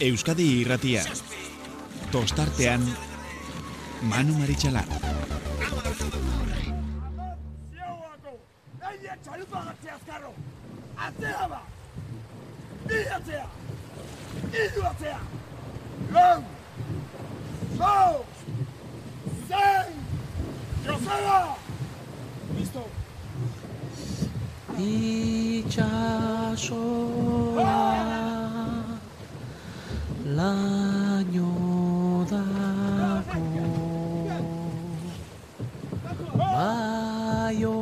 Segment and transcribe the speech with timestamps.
[0.00, 1.02] Euskadi irratia.
[2.12, 2.84] Tostartean,
[4.06, 4.86] Manu Maritxalar.
[11.08, 11.62] Atzea ba!
[12.86, 13.46] Bi atzea!
[14.62, 15.20] Iru atzea!
[16.12, 16.42] Lau!
[17.78, 18.24] Lau!
[19.48, 19.92] Zein!
[20.86, 21.38] Joseba!
[22.54, 22.84] Listo!
[24.78, 25.98] itxasoa
[30.36, 31.48] laino
[32.28, 33.44] dago
[36.58, 37.76] Baionako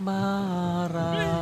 [0.00, 1.40] marraraino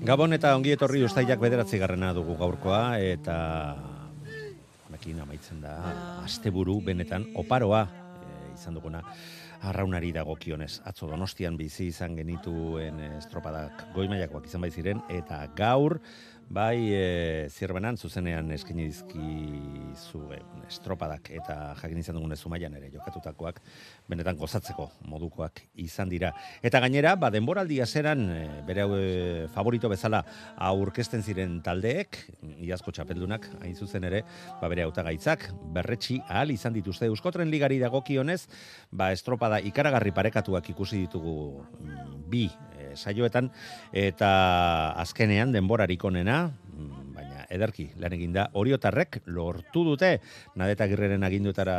[0.00, 3.36] Gabon eta ongi etorri ustailak bederatzi garrena dugu gaurkoa eta
[5.00, 5.74] amaitzen da
[6.24, 9.00] asteburu benetan oparoa e, izan duguna
[9.60, 10.80] arraunari dagokionez.
[10.88, 15.98] Atzo donostian bizi izan genituen estropadak goimaiakoak izan bai ziren eta gaur
[16.50, 23.60] bai e, zirbenan zuzenean eskaini dizkizu e, estropadak eta jakin izan dugun zumaian ere jokatutakoak
[24.10, 26.32] benetan gozatzeko modukoak izan dira.
[26.62, 30.24] Eta gainera, ba, denboraldi azeran, e, bere e, favorito bezala
[30.70, 32.18] aurkezten ziren taldeek,
[32.66, 34.24] iazko txapeldunak, hain zuzen ere,
[34.58, 38.40] ba, bere hautagaitzak berretsi ahal izan dituzte Euskotren ligari dagokionez,
[38.90, 42.48] ba, estropada ikaragarri parekatuak ikusi ditugu mm, bi
[42.96, 43.50] saioetan,
[43.92, 44.30] eta
[45.00, 46.42] azkenean denborarik onena,
[46.74, 50.18] mm, baina ederki lan eginda oriotarrek lortu dute.
[50.56, 51.78] Nadeta girreren agindutara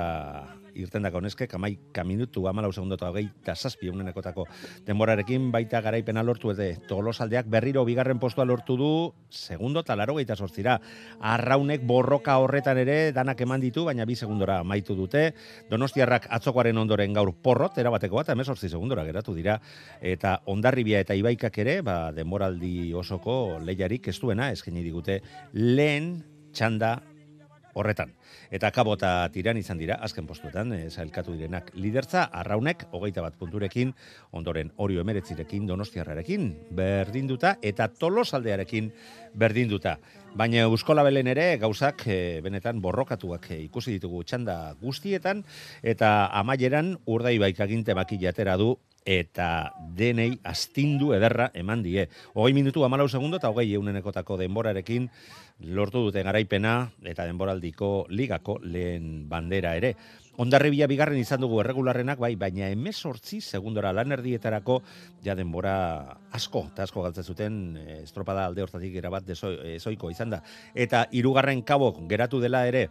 [0.75, 4.45] irtendako neskek amaika minutu amalau segundu eta hogeita zazpi egunenekotako
[4.87, 8.91] denborarekin baita garaipena lortu ede tolosaldeak berriro bigarren postua lortu du
[9.29, 10.79] segundo eta laro geita sortzira
[11.19, 15.31] arraunek borroka horretan ere danak eman ditu baina bi segundora amaitu dute.
[15.69, 19.59] Donostiarrak atzokoaren ondoren gaur porrot erabateko bat emezortzi segundora geratu dira.
[20.01, 25.21] Eta ondarribia eta ibaikak ere ba, denboraldi osoko lehiarik ez duena eskaini digute
[25.53, 26.13] lehen
[26.53, 26.97] txanda
[27.73, 28.13] horretan.
[28.51, 33.93] Eta kabota tiran izan dira, azken postuetan, e, zailkatu direnak lidertza, arraunek, hogeita bat punturekin,
[34.31, 38.91] ondoren orio emeretzirekin, donostiarrarekin, berdinduta, eta tolosaldearekin
[39.35, 39.97] berdinduta.
[40.31, 45.41] Baina Euskola Belen ere gauzak e, benetan borrokatuak e, ikusi ditugu txanda guztietan,
[45.83, 52.07] eta amaieran urdai baikaginte makillatera du eta denei astindu ederra eman die.
[52.31, 55.09] Hogei minutu amalau segundo eta hogei eunenekotako denborarekin
[55.75, 59.97] lortu dute garaipena eta denboraldiko ligako lehen bandera ere.
[60.39, 64.77] Ondarribia bigarren izan dugu erregularrenak, bai, baina emezortzi segundora lan erdietarako
[65.25, 65.75] ja denbora
[66.31, 70.41] asko, eta asko galtzen zuten eh, estropada alde hortatik erabat dezoiko izan da.
[70.73, 72.87] Eta hirugarren kabo geratu dela ere,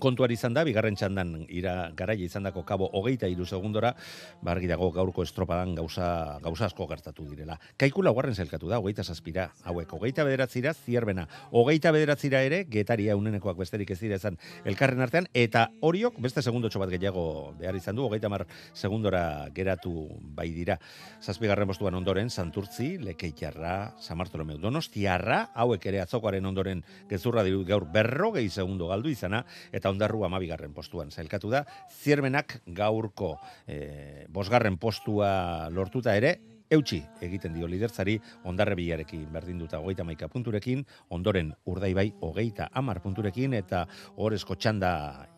[0.00, 3.94] kontuari izan da, bigarren txandan ira garaia izan dako kabo hogeita iru segundora,
[4.42, 7.58] bargi dago gaurko estropadan gauza, gauza asko gertatu direla.
[7.78, 13.58] Kaiku laugarren zelkatu da, hogeita zazpira, hauek, hogeita bederatzira, zierbena, hogeita bederatzira ere, getaria unenekoak
[13.58, 18.04] besterik ez dira izan elkarren artean, eta horiok beste segundo bat gehiago behar izan du,
[18.06, 20.78] hogeita mar segundora geratu bai dira.
[21.20, 28.48] Zazpigarren postuan ondoren, Santurtzi, Lekeitarra, Samartolomeu, Donostiarra, hauek ere atzokoaren ondoren gezurra diru gaur berrogei
[28.48, 31.64] segundo galdu izana, eta ondarru amabigarren postuan zailkatu da.
[32.02, 36.36] Ziermenak gaurko e, bosgarren postua lortuta ere,
[36.70, 43.56] eutxi egiten dio liderzari ondarre bilarekin berdinduta hogeita maika punturekin, ondoren urdaibai hogeita amar punturekin,
[43.56, 45.37] eta horrezko txanda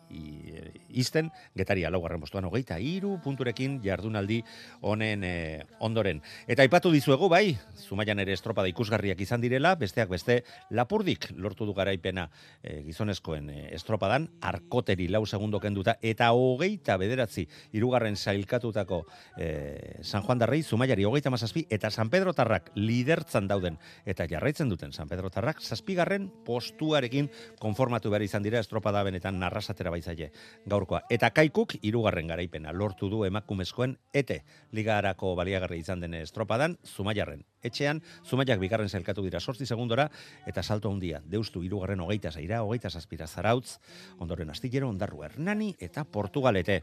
[0.93, 4.41] izten, getaria laugarren postuan hogeita iru punturekin jardunaldi
[4.87, 5.33] honen e,
[5.79, 6.21] ondoren.
[6.51, 7.55] Eta aipatu dizuegu bai,
[7.87, 10.41] zumaian ere estropada ikusgarriak izan direla, besteak beste
[10.75, 12.27] lapurdik lortu du garaipena
[12.61, 17.47] e, gizonezkoen e, estropadan, arkoteri lau segundo kenduta, eta hogeita bederatzi
[17.77, 19.03] irugarren zailkatutako
[19.37, 24.69] e, San Juan Darrei, zumaiari hogeita mazazpi, eta San Pedro Tarrak lidertzan dauden, eta jarraitzen
[24.69, 27.29] duten San Pedro Tarrak, zazpigarren postuarekin
[27.59, 30.31] konformatu behar izan dira estropada benetan narrasatera bai zaie
[30.65, 31.03] gaurkoa.
[31.09, 34.41] Eta kaikuk hirugarren garaipena lortu du emakumezkoen ete
[34.71, 37.45] ligarako baliagarri izan den estropadan Zumaiarren.
[37.61, 40.09] Etxean Zumaiak bigarren zelkatu dira 8 segundora
[40.47, 41.21] eta salto handia.
[41.25, 43.77] Deustu hirugarren hogeita zaira, hogeita zazpira zarautz,
[44.19, 46.81] ondoren astillero ondarru Hernani eta Portugalete.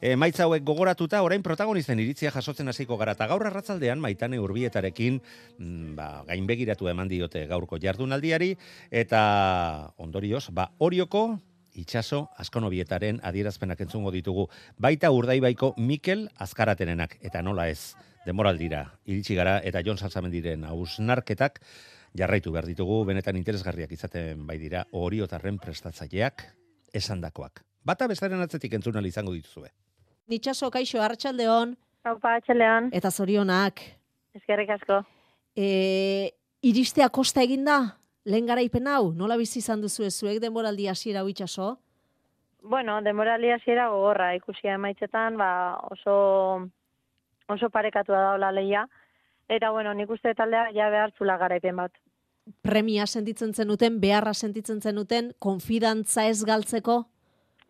[0.00, 5.18] E, maitza hauek gogoratuta, orain protagonisten iritzia jasotzen hasiko gara, eta gaur arratzaldean maitane urbietarekin
[5.20, 8.54] mm, ba, gainbegiratu eman diote gaurko jardunaldiari,
[9.02, 9.20] eta
[10.00, 11.26] ondorioz, ba, orioko
[11.74, 14.48] itxaso askonobietaren adierazpenak entzungo ditugu.
[14.78, 17.94] Baita urdaibaiko Mikel Azkaratenenak, eta nola ez,
[18.26, 21.60] demoraldira, iritsi gara, eta Jon Salzamendiren hausnarketak
[22.16, 26.44] jarraitu behar ditugu, benetan interesgarriak izaten bai dira, oriotarren prestatzaileak
[26.92, 27.62] esandakoak.
[27.86, 29.70] Bata bestaren atzetik entzunal izango dituzue.
[30.28, 33.80] Nitxaso kaixo hartxaldeon, Haupa, atxelean, eta zorionak.
[34.34, 35.02] eskerrik asko.
[35.56, 36.32] E,
[36.62, 37.99] iristea kosta eginda?
[38.24, 41.78] Lehen garaipen hau, nola bizi izan duzu zuek denboraldi hasiera hau itxaso?
[42.62, 46.68] Bueno, demorali hasiera gogorra ikusia emaitzetan, ba, oso
[47.48, 48.86] oso parekatua daula leia.
[49.48, 51.96] Eta bueno, nik uste taldea ja behartzula garaipen bat.
[52.62, 57.04] Premia sentitzen zenuten, beharra sentitzen zenuten, konfidantza ez galtzeko?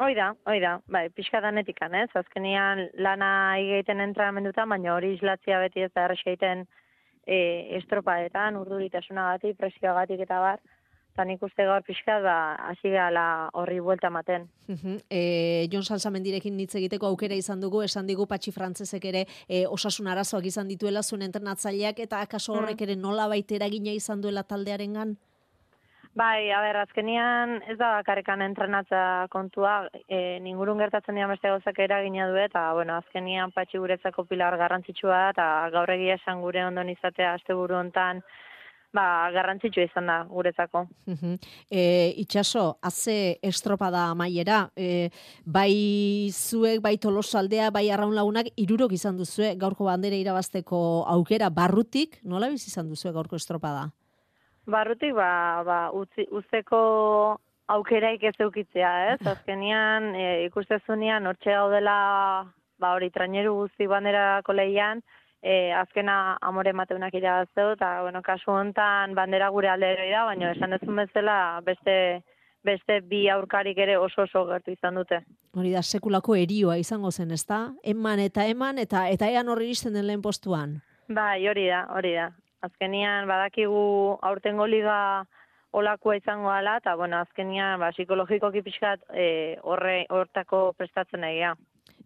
[0.01, 2.09] Hoi da, hoi da, bai, pixka danetikan, ez?
[2.17, 3.31] Azkenian lana
[3.61, 6.65] egiten entrenamendutan, baina hori islatzia beti ez da erresa egiten
[7.31, 10.61] e, estropaetan, urduritasunagatik, presioagatik eta bar.
[11.11, 12.35] Eta nik uste gaur pixka da,
[12.71, 14.47] hasi gehala horri buelta ematen.
[14.71, 15.01] Mhm.
[15.11, 20.07] E, Jon Salsamendirekin hitz egiteko aukera izan dugu, esan digu patxi frantzesek ere e, osasun
[20.07, 25.17] arazoak izan dituela zuen entrenatzaileak eta akaso horrek ere nola baitera gina izan duela taldearengan?
[26.13, 31.79] Bai, a ber, azkenian ez da bakarrekan entrenatza kontua, e, ningurun gertatzen dian beste gauzak
[31.79, 35.47] eragina du eta, bueno, azkenian patxi guretzako pilar garrantzitsua da, eta
[35.77, 38.25] gaur egia esan gure ondon izatea asteburu hontan,
[38.93, 40.83] ba, garrantzitsua izan da guretzako.
[41.71, 41.85] E,
[42.25, 45.13] itxaso, haze estropada amaiera, e,
[45.47, 45.71] bai
[46.35, 52.51] zuek, bai tolosaldea, bai arraun lagunak, irurok izan duzue gaurko bandera irabazteko aukera barrutik, nola
[52.51, 53.93] bizi izan duzue gaurko estropada?
[54.67, 56.81] Barrutik, ba, ba, utzi, uzteko
[57.71, 59.21] aukeraik ez eukitzea, ez?
[59.35, 61.97] Azkenian, e, ikustezunean, hortxe gaudela,
[62.81, 65.03] ba, hori, traineru guzti banderako lehian,
[65.43, 70.77] e, azkena amore mateunak irabazteu, eta, bueno, kasu hontan bandera gure alderoi da, baina esan
[70.77, 71.97] dezun bezala beste,
[72.65, 75.23] beste bi aurkarik ere oso oso gertu izan dute.
[75.57, 77.71] Hori da, sekulako erioa izango zen, ezta?
[77.83, 80.81] Eman eta eman, eta eta ean horri iristen den lehen postuan.
[81.09, 82.31] Bai, hori da, hori da.
[82.67, 85.25] Azkenian badakigu aurtengo liga
[85.73, 91.55] olakoa izango ala, eta bueno, azkenian ba, psikologikoki pixkat e, horre hortako prestatzen egia.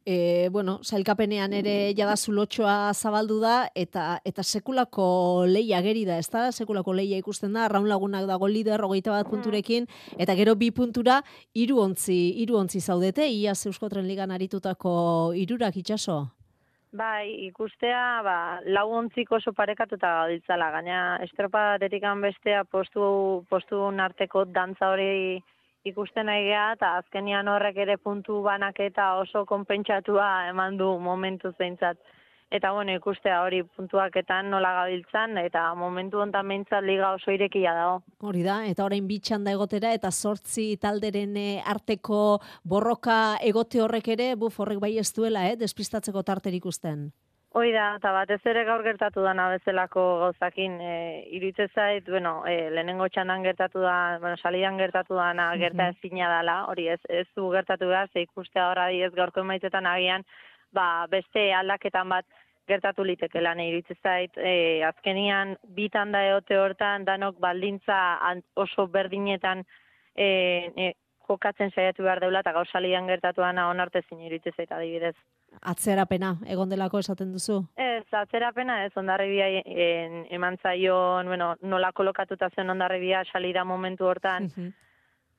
[0.04, 5.06] E, bueno, sailkapenean ere jada zulotxoa zabaldu da, eta eta sekulako
[5.48, 6.50] leia geri da, ez da?
[6.52, 9.88] Sekulako leia ikusten da, raun lagunak dago lider, hogeita bat punturekin,
[10.20, 11.22] eta gero bi puntura,
[11.56, 16.26] hiru ontzi, hiru ontzi zaudete, ia Euskotren ligan aritutako hirurak itxaso.
[16.94, 23.06] Bai, ikustea, ba, lau ontzik oso parekatuta gauditzala, gaina estropa detikan bestea postu,
[23.50, 25.42] postu arteko dantza hori
[25.90, 31.98] ikusten nahi geha, eta azkenian horrek ere puntu banaketa oso konpentsatua eman du momentu zeintzat.
[32.54, 37.96] Eta bueno, ikustea hori puntuaketan nola gabiltzan, eta momentu hontan behintzat liga oso irekia dago.
[38.22, 42.20] Hori da, eta orain bitxan da egotera, eta sortzi talderen eh, arteko
[42.62, 47.08] borroka egote horrek ere, buf, horrek bai ez duela, eh, despistatzeko tarterik usten.
[47.58, 50.94] Hoi da, eta batez ere gaur gertatu dana bezalako gauzakin, e,
[51.36, 56.56] iruditzen zait, bueno, e, lehenengo txandan gertatu da, bueno, salidan gertatu dana gerta ezina dala,
[56.70, 60.26] hori ez, ez du gertatu behar, ze ikustea horra ez gaurko emaitetan agian,
[60.74, 62.26] ba, beste aldaketan bat
[62.68, 68.18] gertatu litekela nahi iruditzen zait, e, azkenian bitan da eote hortan, danok baldintza
[68.56, 69.64] oso berdinetan
[70.16, 70.26] e,
[70.76, 70.92] e,
[71.28, 75.14] jokatzen saiatu behar deula, eta gaur salidan gertatu dana onartezin iruditzen zait adibidez.
[75.62, 77.60] Atzerapena, egon delako esaten duzu.
[77.76, 84.50] Ez, atzerapena ez ondarribia en, eman zaion, bueno, nola kolokatuta zen ondarribia salida momentu hortan,
[84.50, 84.72] Mhm.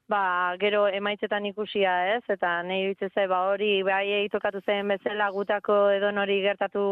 [0.09, 5.31] Ba, gero emaitzetan ikusia ez, eta nahi iruditzen zait, ba, hori bai tokatu zen bezala
[5.33, 6.85] gutako edon hori gertatu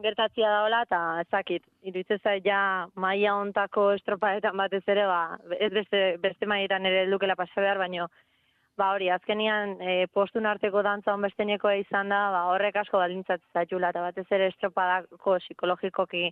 [0.00, 6.04] gertatzia daola, eta ezakit, iruditzen zait ja maia ontako estropaetan batez ere, ba, ez beste,
[6.22, 8.08] beste maietan ere lukela pasa behar, baino,
[8.80, 13.90] ba hori, azkenian e, postun arteko dantza onbestenekoa izan da, ba, horrek asko baldintzatzen zaitula,
[13.92, 16.30] eta batez ere estropadako psikologikoki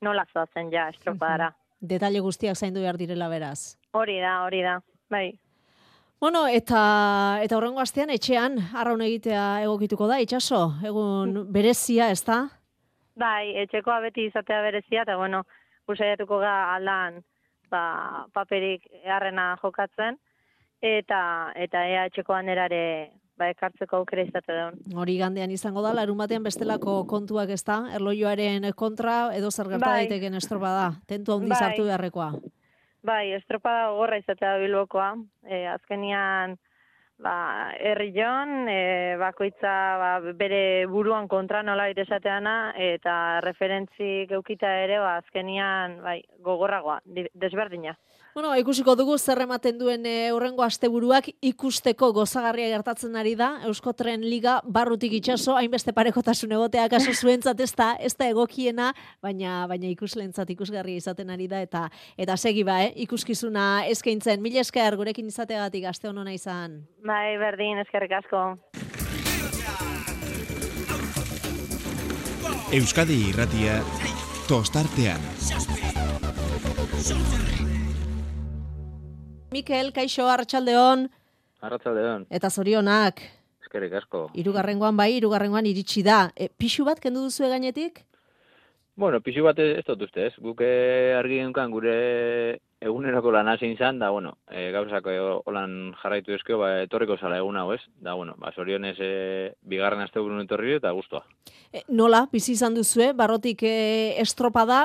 [0.00, 1.50] nola zoazen ja estropadara.
[1.92, 3.76] Detaile guztiak zaindu behar direla beraz.
[3.96, 4.78] Hori da, hori da,
[5.10, 5.38] bai.
[6.20, 12.42] Bueno, eta eta horrengo astean etxean arraun egitea egokituko da, itxaso, egun berezia, ez da?
[13.16, 15.44] Bai, etxekoa beti izatea berezia, eta bueno,
[15.88, 17.22] usaiatuko ga aldan
[17.72, 20.20] ba, paperik harrena jokatzen,
[20.84, 21.22] eta
[21.56, 22.82] eta ea etxekoan erare
[23.40, 24.76] ba, ekartzeko aukera izate duen.
[25.00, 29.86] Hori gandean izango da, larun batean bestelako kontuak ez da, erloioaren kontra, edo zer gerta
[29.88, 30.00] Bai.
[30.04, 31.60] daiteken estropa da, tentu handi Bai.
[31.64, 32.34] sartu beharrekoa.
[33.02, 35.14] Bai, estropada gogorra izatea bilbokoa.
[35.48, 36.56] E, azkenian,
[37.24, 37.34] ba,
[37.80, 45.16] herri jon, e, bakoitza ba, bere buruan kontra nola esateana, eta referentzi geukita ere, ba,
[45.22, 47.96] azkenian, bai, gogorragoa, di- desberdina.
[48.34, 53.48] Bueno, ikusiko dugu zer ematen duen e, urrengo asteburuak ikusteko gozagarria gertatzen ari da.
[53.66, 59.64] Euskotren Liga barrutik itxaso, hainbeste parekotasun egotea kaso zuentzat ez da, ez da egokiena, baina
[59.66, 62.92] baina ikuslentzat ikusgarria izaten ari da eta eta segi ba, eh?
[63.02, 64.38] ikuskizuna eskaintzen.
[64.42, 66.84] Mila esker gurekin izateagatik aste honona izan.
[67.02, 68.46] Bai, berdin, eskerrik asko.
[72.78, 73.80] Euskadi irratia
[74.46, 75.18] tostartean.
[79.50, 81.08] Mikel, kaixo, arratsaldeon
[81.60, 83.20] Arratsaldeon, eta zorionak.
[83.60, 84.28] eskerrik asko.
[84.34, 86.30] Hirugarrengoan bai, hirugarrengoan iritsi da.
[86.36, 88.04] E, pixu bat kendu duzu gainetik?
[89.00, 90.34] Bueno, pixu bat ez, dut uste, ez?
[90.44, 91.92] Guk eh, argi genuen gure
[92.84, 97.38] eguneroko lan hasi izan, da, bueno, e, gauzako eh, holan jarraitu ezkeo, ba, etorriko zala
[97.40, 97.80] egun hau, ez?
[97.96, 99.08] Da, bueno, ba, zorionez e,
[99.72, 101.22] bigarren aste burun etorri eta guztua.
[101.72, 103.74] E, nola, bizi izan duzue, barrotik e,
[104.20, 104.82] estropada,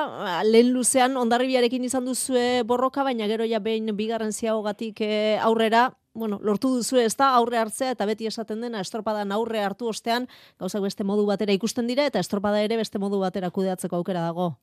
[0.48, 5.12] lehen luzean ondarribiarekin izan duzue borroka, baina gero ja behin bigarren ziagogatik e,
[5.44, 9.90] aurrera, bueno, lortu duzu ez da aurre hartzea eta beti esaten dena estropadan aurre hartu
[9.92, 10.26] ostean
[10.58, 14.54] gauzak beste modu batera ikusten dira eta estropada ere beste modu batera kudeatzeko aukera dago.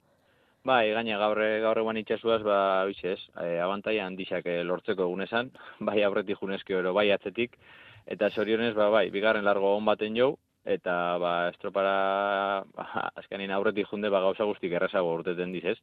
[0.63, 2.57] Bai, gaina gaur gaur eguan itxasuaz, ba,
[2.87, 5.51] hoiz ez, e, abantaia handixak eh, lortzeko egunesan,
[5.89, 7.57] bai aurretik junezkio ero, bai atzetik,
[8.07, 10.31] eta zorionez, ba, bai, bigarren largo on baten jau,
[10.63, 12.87] eta ba, estropara, ba,
[13.19, 15.77] azkenin aurretik junde, ba, gauza guztik errazago urteten dizez.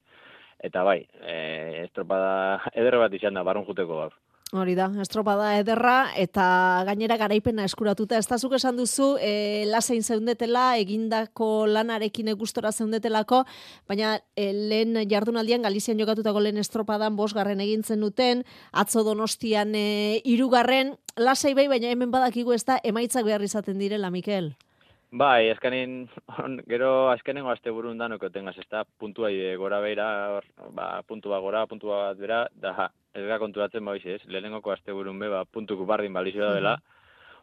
[0.64, 2.32] Eta bai, e, estropada
[2.80, 4.16] ederre bat izan da, barrun juteko gaur.
[4.50, 6.44] Hori da, estropada ederra eta
[6.88, 8.18] gainera garaipena eskuratuta.
[8.18, 13.44] Ez zuk esan duzu, e, lasein zeundetela, egindako lanarekin gustora zeundetelako,
[13.86, 18.42] baina e, lehen jardunaldian Galizian jokatutako lehen estropadan bosgarren egintzen duten,
[18.72, 24.10] atzo donostian e, irugarren, lasei bai, baina hemen badakigu ez da emaitzak behar izaten direla,
[24.10, 24.56] Mikel.
[25.10, 26.04] Bai, azkenin,
[26.38, 30.04] on, gero azkenengo aste burun danoko tengaz, ez da, puntua ide gora beira,
[30.36, 32.86] hor, ba, puntua gora, puntua bat bera, da,
[33.18, 36.76] ez da konturatzen ba ez, lehenengoko aste burun be, ba, puntuko bardin balizio da dela,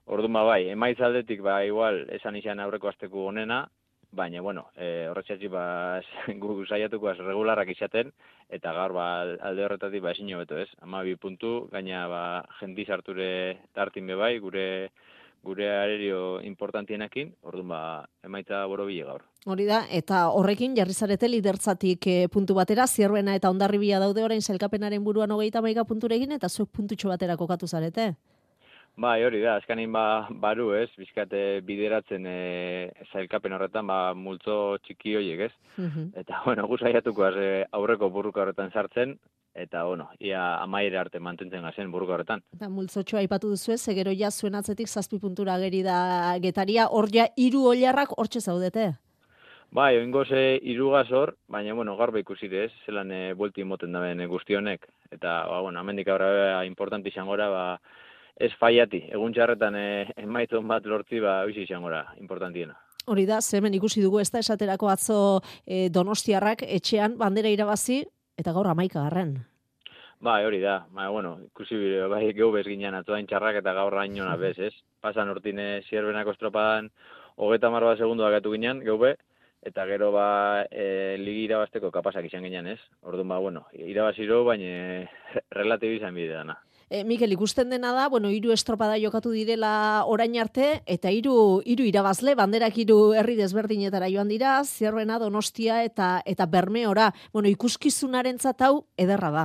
[0.05, 3.65] orduan ba, bai, emaitz aldetik, ba, igual, esan izan aurreko asteku onena,
[4.15, 5.65] baina, bueno, e, horretxatzi, ba,
[6.39, 8.15] gu saiatuko az regularrak izaten,
[8.47, 9.09] eta gaur, ba,
[9.43, 12.23] alde horretatik, ba, esin beto, ez, ama bi puntu, gaina, ba,
[12.61, 13.29] jendiz harture
[13.75, 14.67] tartin be bai, gure,
[15.47, 17.81] gure aerio importantienekin, orduan ba,
[18.27, 19.23] emaitza borobile gaur.
[19.47, 24.43] Hori da, eta horrekin jarri zarete lidertzatik e, puntu batera, zierbena eta ondarribia daude orain
[24.43, 28.11] zelkapenaren buruan hogeita maiga punturegin, eta zuek puntutxo batera kokatu zarete.
[28.97, 32.37] Bai, hori da, azkanin ba, baru ez, bizkate bideratzen e,
[33.11, 35.51] zailkapen horretan, ba, multzo txiki horiek ez.
[36.17, 39.13] Eta, bueno, gu saiatuko az, e, aurreko burruka horretan sartzen,
[39.53, 42.41] eta, bueno, ia amaire arte mantentzen gazen burruka horretan.
[42.57, 45.99] Eta multzotxoa aipatu duzu ez, gero ja zuen atzetik zazpi puntura geri da
[46.41, 48.95] getaria, hor ja hiru oliarrak hortxe zaudete.
[49.77, 53.93] Bai, oingo ze irugaz hor, baina, bueno, gaur ba ikusi ez, zelan e, buelti moten
[53.93, 54.89] da ben guztionek.
[55.11, 57.65] Eta, ba, bueno, amendik aurra importanti izan gora, ba,
[58.37, 59.87] ez faiati, egun txarretan e,
[60.21, 62.77] emaitzon bat lortzi, ba, bizi izan gora, importantiena.
[63.07, 65.19] Hori da, zemen ikusi dugu ez da esaterako atzo
[65.65, 68.01] e, donostiarrak etxean bandera irabazi,
[68.37, 69.37] eta gaur amaika garren.
[70.21, 70.79] Bai, hori da.
[70.93, 74.73] Ba, bueno, ikusi bide, bai, geu bez ginen atzoain txarrak eta gaur rainona bez, ez?
[75.01, 76.91] Pasan hortine zierbenako estropadan,
[77.37, 79.15] hogeta marba segundu agatu ginen, geu be,
[79.65, 80.27] eta gero ba,
[80.69, 82.79] e, ligi irabazteko kapasak izan ginen, ez?
[83.01, 85.05] Orduan, ba, bueno, irabaziro, baina
[85.61, 86.57] relatibi izan bide dana.
[86.89, 91.83] E, Mikel, ikusten dena da, bueno, hiru estropada jokatu direla orain arte, eta hiru hiru
[91.83, 97.09] irabazle, banderak hiru herri desberdinetara joan dira, zierbena, donostia eta eta bermeora.
[97.33, 99.43] Bueno, ikuskizunarentzat hau ederra da.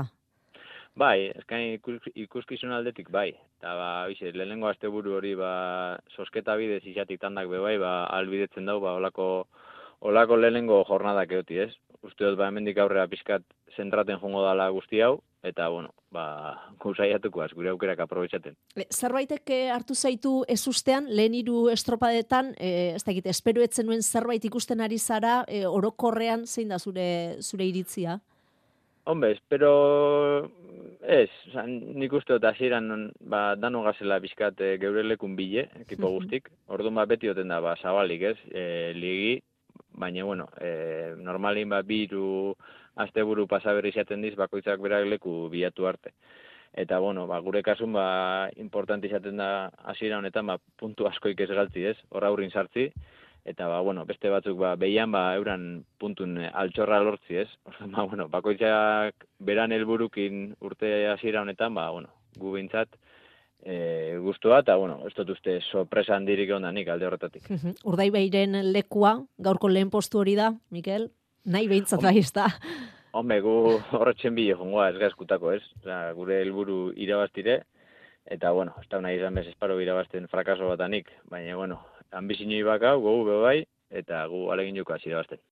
[0.95, 3.33] Bai, eskain ikus, ikuskizun aldetik bai.
[3.59, 8.71] Eta ba, bize, lehenengo asteburu hori ba, sosketa bidez izatik tandak be bai, ba, albidetzen
[8.71, 9.49] dau, ba, olako,
[9.99, 11.73] olako lehenengo jornadak eoti, ez?
[12.07, 13.43] Uste dut, ba, hemendik aurrera pizkat
[13.75, 16.25] zentraten jongo dala guzti hau, eta, bueno, ba,
[16.81, 18.55] guzaiatuko az, gure aukerak aprobetsaten.
[18.77, 23.89] E, Zerbaitek eh, hartu zaitu ez ustean, lehen hiru estropadetan, e, ez dakit, espero etzen
[23.91, 27.09] nuen zerbait ikusten ari zara, e, orokorrean zein da zure,
[27.43, 28.21] zure iritzia?
[29.05, 30.49] Hombre, espero
[31.03, 36.13] ez, oza, nik uste dut hasieran ba, dano gazela bizkat e, geure lekun bile, ekipo
[36.15, 36.53] guztik.
[36.71, 39.41] Orduan ba, beti oten da, ba, zabalik ez, e, ligi,
[39.99, 42.55] baina, bueno, e, normalin ba, biru
[42.97, 46.13] asteburu pasaberri izaten diz, bakoitzak berak leku bilatu arte.
[46.73, 51.51] Eta, bueno, ba, gure kasun, ba, importante izaten da hasiera honetan, ba, puntu askoik ez
[51.51, 51.99] galtzi, ez?
[52.09, 52.87] Hor aurrin sartzi,
[53.45, 57.49] eta, ba, bueno, beste batzuk, ba, behian, ba, euran puntun altxorra lortzi, ez?
[57.69, 62.09] Orduan, ba, bueno, bakoitzak beran helburukin urte hasiera honetan, ba, bueno,
[62.41, 62.97] gu bintzat,
[63.61, 67.53] e, guztua, eta, bueno, ez dut uste sorpresa handirik ondanik alde horretatik.
[67.85, 71.11] Urdaibehiren lekua, gaurko lehen postu hori da, Mikel?
[71.45, 72.47] Nahi behintzat bai, ez da.
[73.13, 73.55] Hombre, gu
[73.99, 75.63] horretzen bile jongoa ez gazkutako, ez?
[75.83, 77.59] Osa, gure helburu irabaztire,
[78.25, 81.81] eta, bueno, ez da nahi izan bez esparo irabazten frakaso batanik, baina, bueno,
[82.13, 83.57] ambizinoi baka, gogu be bai,
[83.91, 85.43] eta gu alegin joko hasi irabazten.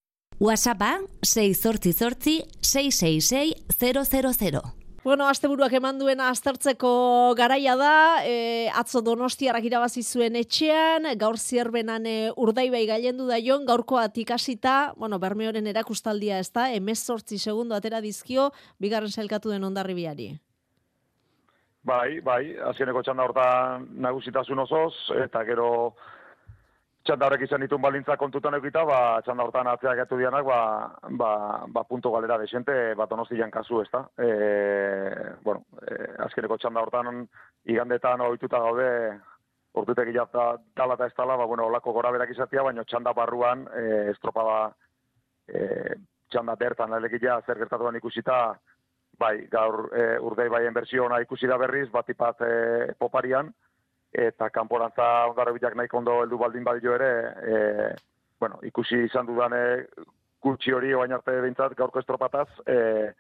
[0.41, 0.95] WhatsAppa
[1.27, 4.80] 6 zortzi zortzi 666 000.
[5.01, 6.91] Bueno, asteburuak eman duena aztertzeko
[7.33, 7.93] garaia da,
[8.29, 14.93] e, atzo donostiarrak irabazi zuen etxean, gaur zierbenan e, urdaibai gailendu da jon, gaurkoa tikasita,
[15.01, 20.35] bueno, bermeoren erakustaldia ez da, emezortzi segundo atera dizkio, bigarren sailkatu den ondarribiari.
[21.81, 24.93] Bai, bai, azkeneko txanda hortan nagusitasun osoz,
[25.25, 25.71] eta gero
[27.11, 30.61] txanda horrek izan ditun balintza kontutan eukita, ba, txanda hortan atzeak etu dianak, ba,
[31.19, 31.31] ba,
[31.75, 34.05] ba punto galera desente, bat donostian kasu, ez da.
[34.15, 34.29] E,
[35.43, 37.25] bueno, e, azkeneko txanda hortan
[37.75, 38.93] igandetan ohituta gaude,
[39.81, 40.45] urtutek ilata
[40.79, 44.61] dala eta ez dala, ba, bueno, olako gora berak izatea, baina txanda barruan, e, estropada,
[45.51, 45.97] e,
[46.31, 48.39] txanda bertan, alegia, zer gertatuan ikusita,
[49.19, 52.55] bai, gaur e, urdei baien bersio ona ikusi da berriz, batipat e,
[53.03, 53.51] poparian,
[54.13, 57.11] eta kanporantza ondarro bilak nahiko ondo heldu baldin badio ere,
[57.43, 57.95] e,
[58.41, 59.63] bueno, ikusi izan dudane
[60.43, 63.13] gutxi hori oain arte bintzat gaurko estropataz, e,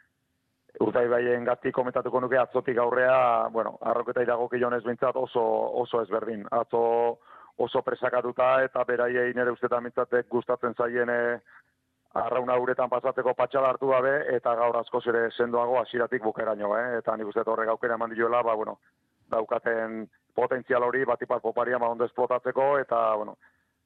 [0.80, 5.42] urdai baien gati komentatuko nuke atzotik aurrea, bueno, arroketa irago kionez bintzat oso,
[5.82, 6.46] oso ezberdin.
[6.50, 6.82] Atzo
[7.60, 11.20] oso presakatuta eta beraiei nire ustetan bintzatek gustatzen zaien e,
[12.14, 16.98] arrauna uretan pasatzeko patxala hartu gabe, eta gaur askoz ere sendoago hasiratik bukeraino, eh?
[16.98, 18.78] eta nik uste horrek aukera eman dioela, ba, bueno,
[19.30, 23.36] daukaten potentzial hori batipat poparia ma ondo esplotatzeko, eta, bueno,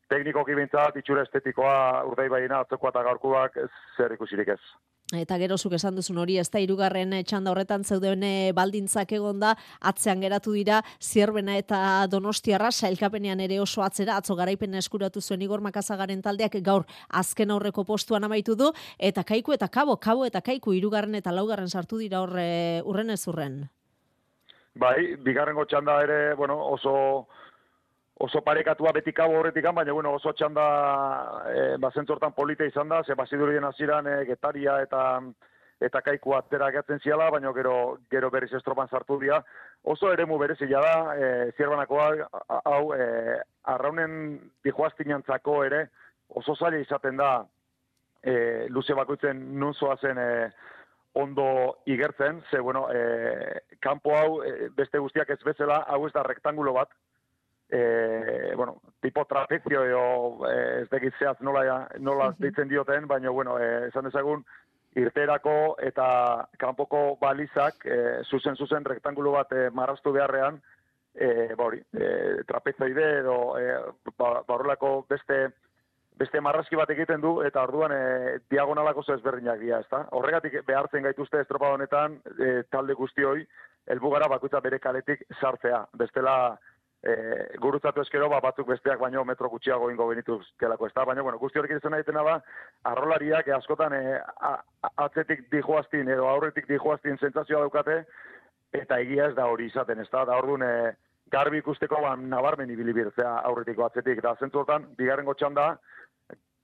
[0.09, 1.77] teknikoki bintzat, itxura estetikoa
[2.11, 3.57] urdei baina atzekoa eta gaurkuak
[3.97, 4.61] zer ikusirik ez.
[5.13, 9.13] Eta gero zuk esan duzun hori, ez da irugarren eh, txanda horretan zeuden eh, baldintzak
[9.13, 15.45] egonda, atzean geratu dira, zierbena eta donostiarra, sailkapenean ere oso atzera, atzo garaipen eskuratu zuen
[15.45, 16.89] Igor Makazagaren taldeak gaur
[17.21, 21.69] azken aurreko postuan amaitu du, eta kaiku eta kabo, kabo eta kaiku irugarren eta laugarren
[21.69, 23.65] sartu dira horre urren ez urren.
[24.75, 27.29] Bai, bigarren txanda ere, bueno, oso
[28.25, 30.65] oso parekatua betikabo horretik baina bueno, oso txanda
[31.51, 35.21] e, bazentzortan polite izan da, ze bazidurien hasieran e, getaria eta
[35.81, 39.43] eta kaiku atera gehatzen ziala, baina gero, gero berriz estropan sartu dira.
[39.83, 42.29] Oso eremu berezila da, e, zierbanakoa,
[42.65, 45.89] hau, e, arraunen dihoaztinantzako ere,
[46.29, 47.45] oso zaila izaten da,
[48.23, 50.31] e, luze bakoitzen nun zen e,
[51.15, 56.25] ondo igertzen, ze, bueno, e, kanpo hau, e, beste guztiak ez bezala, hau ez da
[56.27, 56.91] rektangulo bat,
[57.71, 60.05] e, bueno, tipo trapezio edo
[60.51, 64.45] e, ez dekit zehaz nola, nola ditzen dioten, baina, bueno, e, esan dezagun,
[64.99, 66.07] irterako eta
[66.59, 67.99] kanpoko balizak, e,
[68.31, 70.61] zuzen zuzen rektangulu bat e, marrastu beharrean,
[71.15, 73.71] e, ba e, trapezoide edo e,
[74.19, 75.47] ba, barrolako beste
[76.19, 80.05] beste marraski bat egiten du, eta orduan e, diagonalako ezberdinak dira, ezta?
[80.15, 83.43] Horregatik behartzen gaituzte estropa honetan e, talde guztioi,
[83.91, 85.85] helbugara bakutza bere kaletik sartzea.
[85.99, 86.37] Bestela,
[87.05, 87.15] e,
[87.61, 91.39] gurutzatu eskero, ba, batzuk besteak baino metro gutxiago ingo benituz kelako ez da, baina, bueno,
[91.39, 92.39] guzti horrekin izan egiten da,
[92.93, 94.03] arrolariak askotan e,
[95.07, 98.05] atzetik dijoaztin edo aurretik dijoaztin zentzazioa daukate,
[98.75, 100.95] eta egia ez da hori izaten, ez da, da orduan, e,
[101.35, 105.75] garbi ikusteko ba, nabarmen ibili birtzea aurretiko atzetik, eta zentzu hortan, bigarren gotxan da,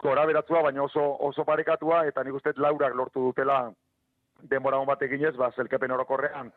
[0.02, 3.62] gora beratzua, baina oso, oso parekatua, eta nik uste laurak lortu dutela
[4.50, 6.52] denbora hon batekin ez, ba, zelkepen orokorrean,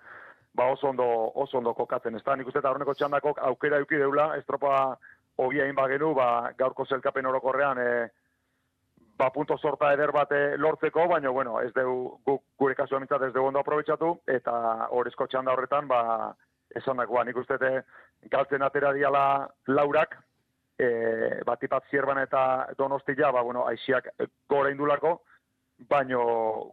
[0.55, 2.35] ba oso ondo oso ondo kokatzen, ezta?
[2.35, 4.95] Nik uste ta horneko txandako aukera eduki deula, estropa
[5.43, 7.89] ogia in bagenu, ba gaurko zelkapen orokorrean e,
[9.17, 13.33] ba punto sorta eder bate lortzeko, baina bueno, ez deu guk gure kasu amintzat ez
[13.33, 14.53] deu ondo aprobetxatu eta
[14.89, 16.33] horrezko txanda horretan ba
[16.75, 17.57] esan dagoa, nik uste
[18.31, 20.15] galtzen atera diala laurak,
[20.77, 24.09] e, batipat zierban eta donostia, ba, bueno, aixiak
[24.49, 25.21] gora indulako,
[25.89, 26.23] baino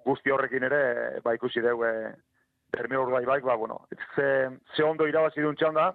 [0.05, 0.83] guzti horrekin ere,
[1.25, 2.13] ba, ikusi dugu, e,
[2.71, 5.91] Bermeo bai bai, ba, bueno, ze, ze ondo irabazi duen txanda,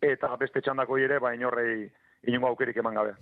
[0.00, 1.88] eta beste txandako ere, ba, inorrei
[2.26, 3.14] inungo aukerik eman gabe.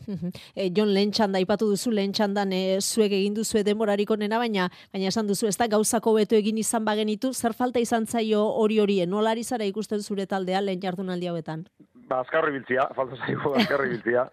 [0.55, 4.69] e, Jon lehen txanda, ipatu duzu lehen txandan e, zuek egin duzu demorarik onena, baina
[4.93, 8.81] baina esan duzu, ez da gauzako beto egin izan bagenitu, zer falta izan zaio hori
[8.81, 11.67] hori, nolari zara ikusten zure taldea lehen jardunaldi hauetan?
[12.09, 14.29] Ba, azkarri biltzia, falta zaio azkarri biltzia.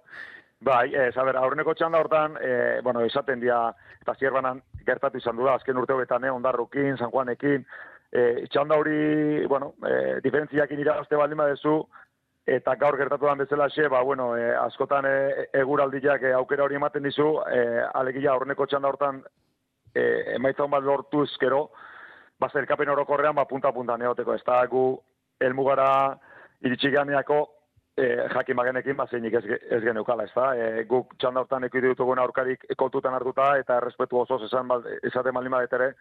[0.63, 3.58] Bai, ez, a ber, aurreneko txanda hortan, e, bueno, esaten dia,
[3.99, 7.65] eta zierbanan gertatu izan du da, azken urte hobetan, eh, ondarrukin, San Juanekin,
[8.13, 11.82] e, txanda hori, bueno, e, diferentziak iniragazte baldin badezu,
[12.45, 16.75] eta gaur gertatu dan bezala xe, ba, bueno, e, askotan e, eguraldiak e, aukera hori
[16.75, 17.63] ematen dizu, e,
[17.95, 19.21] alegia horneko txanda hortan
[19.95, 21.69] e, emaitza bat lortu ezkero,
[22.39, 24.86] ba, zerkapen orokorrean, ba, punta-punta neoteko, ez da, gu,
[25.39, 25.88] elmugara
[26.67, 27.39] iritsi ganeako,
[27.95, 31.93] e, jakin bagenekin, ba, zeinik ez, ez geneukala, ez da, e, guk txanda hortan ekuidu
[31.93, 35.93] dutugun aurkarik kontutan hartuta, eta errespetu oso esan, esaten baldin badetere,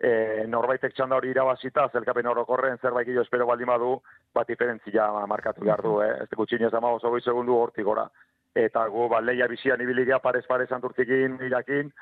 [0.00, 3.96] e, norbaitek txanda hori irabazita, zelkapen orokorren zerbait gilo espero baldin badu,
[4.34, 6.12] bat diferentzia markatu behar du, eh?
[6.22, 8.08] ez gutxin ez ama oso segundu hortik gora.
[8.54, 11.92] Eta gu, ba, leia bizian ibiligea parez-parez anturtikin, irakin,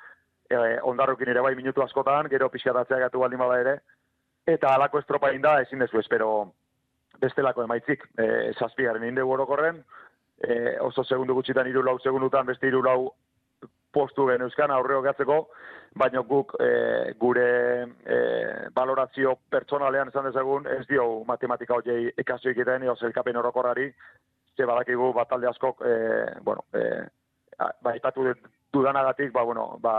[0.51, 3.77] e, ondarrukin ere bai minutu askotan, gero pixkatatzea gatu baldin bada ere,
[4.47, 6.53] eta alako estropa inda ezin dezu espero
[7.21, 8.05] bestelako emaitzik.
[8.19, 9.83] E, zazpigaren inde orokorren,
[10.41, 13.13] e, oso segundu gutxitan iru lau segundutan beste iru lau
[13.97, 15.39] postu genuzkan aurreo gatzeko,
[15.97, 16.71] baina guk e,
[17.21, 17.49] gure
[18.05, 18.19] e,
[18.77, 23.89] valorazio pertsonalean esan dezagun, ez dio matematika horiei ekasu egiten, edo zelkapen orokorrari,
[24.57, 25.95] ze badakigu batalde askok, e,
[26.45, 26.83] bueno, e,
[27.57, 28.33] ba, ipatu
[28.73, 29.97] dudanagatik, ba, bueno, ba,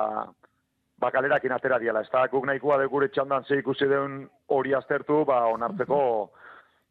[1.01, 2.05] ba kalerakin atera diala.
[2.05, 6.01] Ez da, guk nahikoa de gure txandan ze ikusi deun hori aztertu, ba, onartzeko,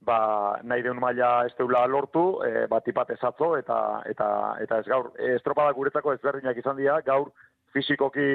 [0.06, 4.28] ba, nahi deun maila ez deula lortu, e, bat ipat ezatzo, eta, eta,
[4.62, 7.32] eta ez gaur, e, estropada guretzako ezberdinak izan dira, gaur
[7.74, 8.26] fizikoki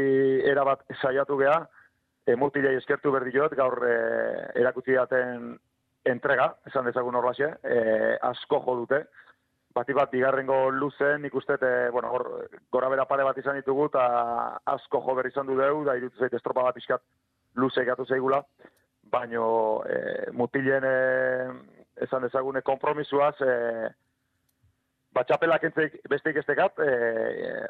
[0.51, 1.57] erabat saiatu gea,
[2.27, 3.95] e, mutilei eskertu berdiot, gaur e,
[4.61, 5.55] erakutsi daten
[6.11, 7.79] entrega, esan dezagun horlaxe, e,
[8.31, 9.03] asko jo dute,
[9.71, 12.27] bati bat bigarrengo luzen, nik uste, e, bueno, hor,
[12.73, 14.05] gora bera pare bat izan ditugu, eta
[14.75, 17.03] asko jo berri izan du deu, da irutu zait estropa pixkat
[17.55, 18.43] luze gatu zeigula,
[19.11, 20.95] baino e, mutilen e,
[22.05, 23.89] esan dezagune kompromisuaz, e,
[25.15, 26.91] batxapelak entzik besteik ez tekat, e,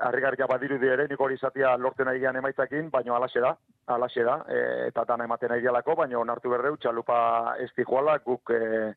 [0.06, 3.56] harrigarria badiru ere, nik hori izatea lorten nahi gehan emaitzakin, baino alaxe da,
[3.96, 8.54] alaxe da, e, eta dana ematen nahi gehalako, baino onartu berdeu, txalupa ez dihuala, guk
[8.54, 8.94] e,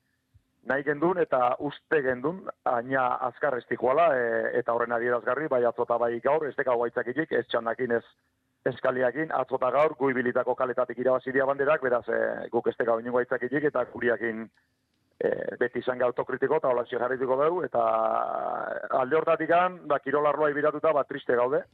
[0.68, 4.28] nahi gendun eta uste gendun, aina azkar ez dihuala, e,
[4.61, 8.04] eta horren adierazgarri, bai atzota bai gaur, ez deka guaitzakitik, ez txandakin ez
[8.68, 14.48] eskaliakin, atzota gaur, guibilitako kaletatik irabaziria banderak, beraz, e, guk ez deka oinungo eta kuriakin
[15.20, 17.83] e, beti izan autokritiko eta hola jarrituko dugu, eta
[19.00, 21.64] alde hortatik an, ba, kirolarroa ibiratuta, ba, triste gaude,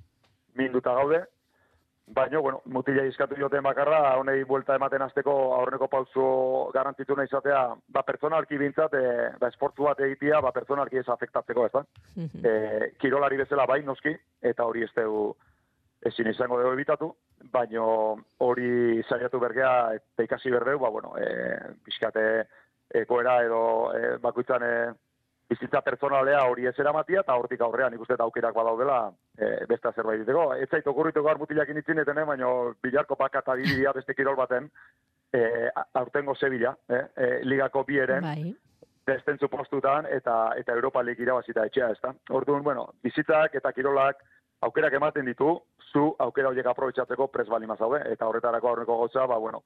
[0.55, 1.22] minduta gaude,
[2.11, 6.24] baina, bueno, mutila izkatu joten bakarra, honei buelta ematen azteko aurreneko pauzu
[6.74, 11.66] garantitu nahi izatea, ba, pertsonalki bintzat, e, ba, esportzu bat egitea, ba, pertsonalki ez afektatzeko,
[11.66, 11.85] ez da?
[12.42, 15.37] e, kirolari bezala bai, noski, eta hori ez dugu,
[16.06, 17.10] ezin izango dugu ebitatu,
[17.52, 21.28] baino hori saiatu bergea eta ikasi berdeu, ba, bueno, e,
[21.84, 22.24] pixkate,
[23.02, 23.62] ekoera edo
[23.94, 24.74] e, bakoitzan e,
[25.50, 29.00] bizitza personalea hori ez eramatia, eta hortik aurrean ikuste eta aukerak badaudela
[29.36, 30.52] e, beste zerbait diteko.
[30.54, 32.50] Ez zait okurritu gaur mutilak initzin eten, baina
[32.82, 34.70] bilarko baka eta bidia beste kirol baten,
[35.32, 35.44] e,
[35.98, 38.50] aurtengo Sevilla, e, e, ligako bi eren, bai.
[39.10, 42.12] Destentzu postutan eta eta Europa League irabazita etxea, ezta.
[42.36, 44.20] Orduan, bueno, bizitzak eta kirolak
[44.61, 45.55] aukerak ematen ditu,
[45.92, 49.62] zu aukera horiek aprobetxatzeko pres bali mazaude, eta horretarako aurreko gotza, ba, bueno,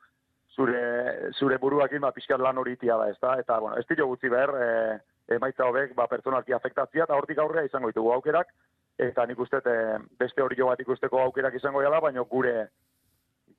[0.54, 3.38] zure, zure buruakin ba, pixkat lan hori da, ez da?
[3.40, 7.64] Eta, bueno, ez dira gutzi behar, e, emaitza hobek, ba, pertsonalki afektatzia, eta hortik aurrea
[7.64, 8.54] izango ditugu aukerak,
[8.98, 12.68] eta nik uste, e, beste hori jo bat ikusteko aukerak izango gala, baina gure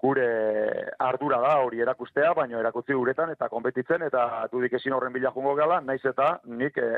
[0.06, 5.32] gure ardura da hori erakustea, baina erakutzi guretan eta konbetitzen, eta dudik ezin horren bila
[5.34, 6.89] jungo gala, naiz eta nik e,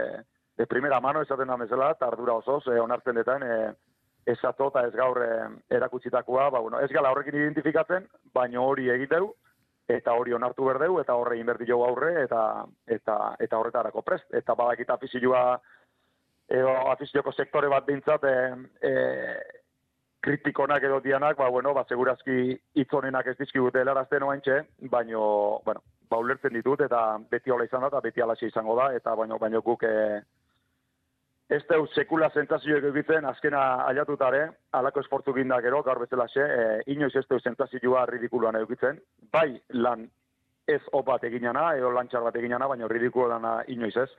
[0.57, 3.57] de primera mano esaten da mesela, eta ardura osoz, e, onartzen detan, e,
[4.27, 5.21] ez eta ez gaur
[5.71, 9.29] erakutsitakoa, ba, bueno, ez gala horrekin identifikatzen, baina hori egiteu,
[9.87, 12.41] eta hori onartu berdeu, eta horre inberdi jo aurre, eta,
[12.87, 14.27] eta, eta horretarako prest.
[14.35, 15.43] Eta badakita afizioa,
[16.49, 18.35] edo afizioko sektore bat dintzat, e,
[18.83, 18.91] e,
[20.27, 24.59] kritikonak edo dianak, ba, bueno, ba, segurazki itzonenak ez dizkigute helarazten oaintxe,
[24.91, 28.91] baino, bueno, ba, ulertzen ditut, eta beti hola izan da, eta beti alaxe izango da,
[28.97, 30.19] eta baino, baino guk, e,
[31.49, 34.43] ez deu sekula zentazioek egiten, azkena aliatutare,
[34.75, 38.99] alako esportu gindak gero, gaur bezala xe, e, inoiz ez deu zentazioa ridikuluan edukitzen,
[39.31, 40.07] bai lan
[40.67, 44.09] ez opat eginana, edo lantxar bat eginana, baina ridikulan inoiz ez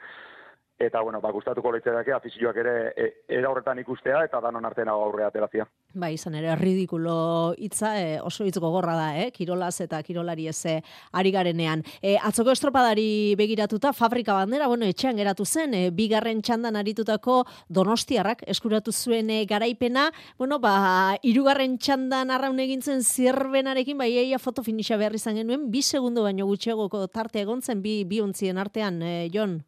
[0.79, 5.27] eta bueno, ba gustatuko leitzake afizioak ere e, era horretan ikustea eta danon artean aurrea
[5.33, 5.67] aterazia.
[5.99, 9.31] Ba, izan ere ridikulo hitza e, oso hitz gogorra da, eh?
[9.35, 10.77] Kirolaz eta kirolari ez e,
[11.13, 11.83] ari garenean.
[12.01, 18.45] E, atzoko estropadari begiratuta fabrika bandera, bueno, etxean geratu zen, e, bigarren txandan aritutako Donostiarrak
[18.47, 24.97] eskuratu zuen e, garaipena, bueno, ba hirugarren txandan arraun egintzen zierbenarekin bai eia foto finixa
[24.97, 29.59] behar izan genuen, bi segundo baino gutxegoko tarte egontzen bi bi artean, e, Jon.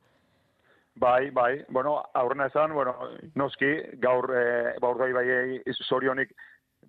[1.00, 2.94] Bai, bai, bueno, aurrena esan, bueno,
[3.34, 3.68] noski,
[4.02, 5.24] gaur, e, ba, urdoi bai,
[5.64, 6.34] e, zorionik,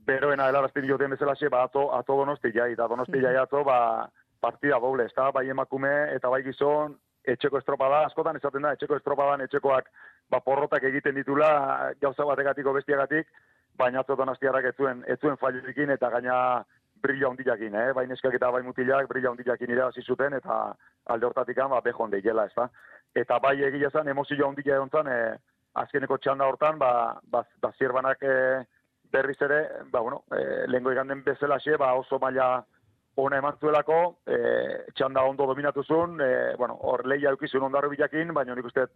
[0.05, 4.09] beroena helarazten dioten bezala xe, ba, ato, ato donosti jai, da donosti jai ato, ba,
[4.43, 8.99] partida doble, ez da, bai emakume, eta bai gizon, etxeko estropada, askotan esaten da, etxeko
[8.99, 9.87] estropadan, etxekoak,
[10.27, 11.53] ba, porrotak egiten ditula,
[12.03, 13.31] gauza bategatiko bestiagatik,
[13.79, 16.65] baina atzo donostiarrak ez zuen, ez zuen eta gaina,
[17.01, 17.91] brilla hondilakin, eh?
[17.97, 20.57] bai neskak eta bai mutilak brilla hondilakin irabazi zuten eta
[21.13, 22.69] alde hortatik ba bejon deiela, ez da.
[23.15, 25.17] Eta bai egia zen emozio hondila egon e,
[25.73, 26.91] azkeneko txanda hortan, ba,
[27.23, 28.35] ba, ba zierbanak e,
[29.11, 32.63] berriz ere, ba, bueno, e, lehenko iganden bezala xe, ba, oso maila
[33.19, 34.37] ona eman zuelako, e,
[34.95, 38.87] txanda ondo dominatu zuen, e, bueno, hor lehia eukizun ondarro bilakin, baina nik uste,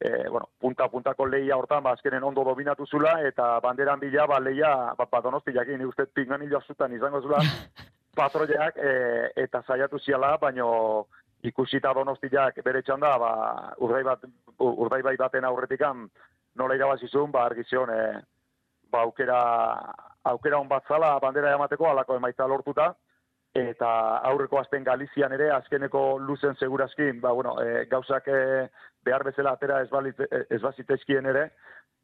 [0.00, 4.40] e, bueno, punta puntako lehia hortan, ba, azkenen ondo dominatu zula, eta banderan bila, ba,
[4.40, 7.42] lehia, ba, ba donosti jakin, nik uste, pingan hilo azutan izango zula,
[8.16, 8.94] patroiak e,
[9.44, 11.06] eta saiatu ziala, baino
[11.44, 13.32] ikusita donostiak bere txanda, ba,
[13.84, 14.24] urdai, bat,
[14.58, 16.06] urdai bai baten aurretikan
[16.56, 18.04] nola irabazizun, ba, argizion, e,
[18.90, 19.40] ba, aukera,
[20.30, 22.92] aukera on bat zala bandera emateko, alako emaitza lortuta,
[23.54, 23.88] eta
[24.30, 28.68] aurreko azten Galizian ere, azkeneko luzen segurazkin, ba, bueno, e, gauzak e,
[29.04, 31.50] behar bezala atera ez bazitezkien ere,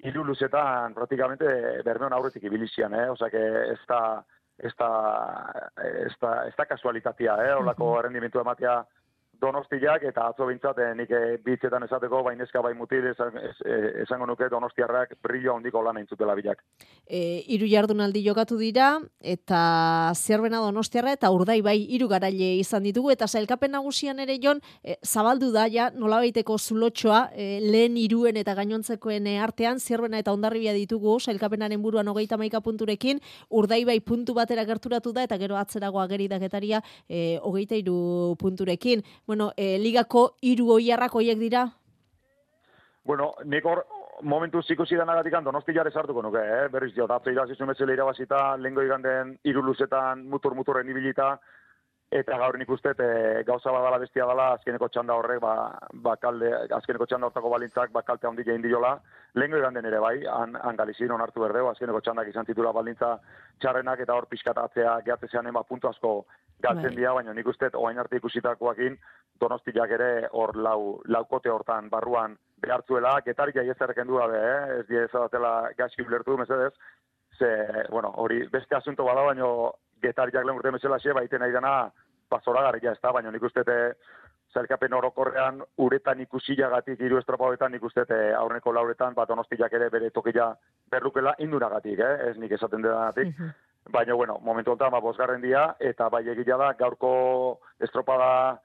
[0.05, 1.47] hiru luzetan praktikamente
[1.85, 3.09] bermeon aurretik ibilizian, eh?
[3.11, 3.41] Osa que
[3.73, 4.23] ez da,
[4.59, 4.91] ez da,
[5.85, 7.55] ez da, ez da kasualitatea, eh?
[7.61, 8.81] Olako errendimentu ematea
[9.41, 14.27] donostiak eta atzo bintzat eh, nik eh, bitzetan esateko bainezka bai mutil esan, eh, esango
[14.29, 16.63] nuke donostiarrak brillo handiko lan eintzutela bilak.
[17.07, 23.11] E, iru jardunaldi jokatu dira eta zerbena donostiarra eta urdai bai hiru garaile izan ditugu
[23.15, 28.55] eta sailkapen nagusian ere jon e, zabaldu da ja nolabaiteko zulotxoa e, lehen iruen eta
[28.55, 34.65] gainontzekoen artean zerbena eta ondarribia ditugu sailkapenaren buruan hogeita maika punturekin urdai bai puntu batera
[34.69, 41.13] gerturatu da eta gero atzerago ageridaketaria e, hogeita iru punturekin bueno, e, ligako hiru oiarrak
[41.15, 41.61] hoiek dira?
[43.07, 43.85] Bueno, nik hor
[44.27, 46.67] momentu ikusi danagatik donosti jare sartuko nuke, eh?
[46.73, 51.31] berriz jo, da, peira zizun betzele irabazita, lengo iganden hiru luzetan mutur-muturren ibilita,
[52.11, 55.55] eta gaur nik uste e, gauza badala bestia dela azkeneko txanda horrek ba,
[55.95, 58.97] ba kalde, azkeneko txanda hortako balintzak ba kalte handi jain diola
[59.39, 63.13] lengo iganden ere bai han, han galizin onartu berdeu azkeneko txandak izan titula balintza
[63.63, 66.17] txarrenak eta hor pixkatatzea gehatzean ema puntu asko
[66.63, 66.97] galtzen bai.
[66.97, 68.99] dira baina nik uste oain arte ikusitakoakin
[69.41, 73.67] donostiak ere hor lau, laukote hortan barruan behartzuela, getari jai
[74.07, 74.81] du gabe, eh?
[74.81, 76.73] ez die ezabatela gaizki ulertu, mesedez,
[77.39, 77.51] ze,
[77.91, 79.47] bueno, hori beste asunto bada, baina
[80.03, 81.91] getariak lehen urte mesela xe, baiten nahi dena,
[82.31, 83.65] bazora garria ez da, baina nik uste
[84.53, 88.05] zelkapen orokorrean uretan ikusilagatik, hiru estropaoetan nik uste
[88.37, 90.51] aurreneko lauretan, bat donostiak ere bere tokila
[90.91, 92.31] berlukela induragatik, eh?
[92.31, 93.35] ez nik esaten denatik.
[93.89, 98.61] Baina, bueno, momentu honetan, ba, bosgarren dia, eta bai egila da, gaurko estropada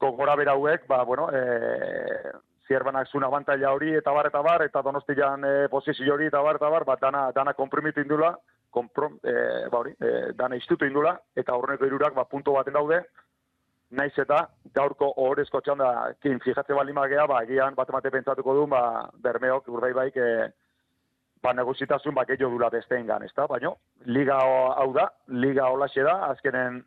[0.00, 2.32] gora berauek, ba, bueno, e,
[2.66, 6.58] zierbanak zuna bantaila hori, eta bar, eta bar, eta donostian e, posizio hori, eta bar,
[6.58, 8.32] eta bar, ba, dana, dana komprimitu indula,
[8.70, 9.34] komprom, e,
[9.70, 13.02] ba hori, e, dana istutu indula, eta horreneko irurak, ba, punto baten daude,
[13.92, 18.66] naiz eta gaurko horrezko txanda, kin, fijatze bali magea, ba, egian, bat emate pentsatuko du,
[18.72, 18.82] ba,
[19.22, 20.50] bermeok, urdai baik, e,
[21.42, 23.46] ba, negozitasun, ba, gehiago dula desteen gan, ez da?
[23.50, 23.72] Baina,
[24.06, 26.82] liga hau da, liga holaxe da, azkenen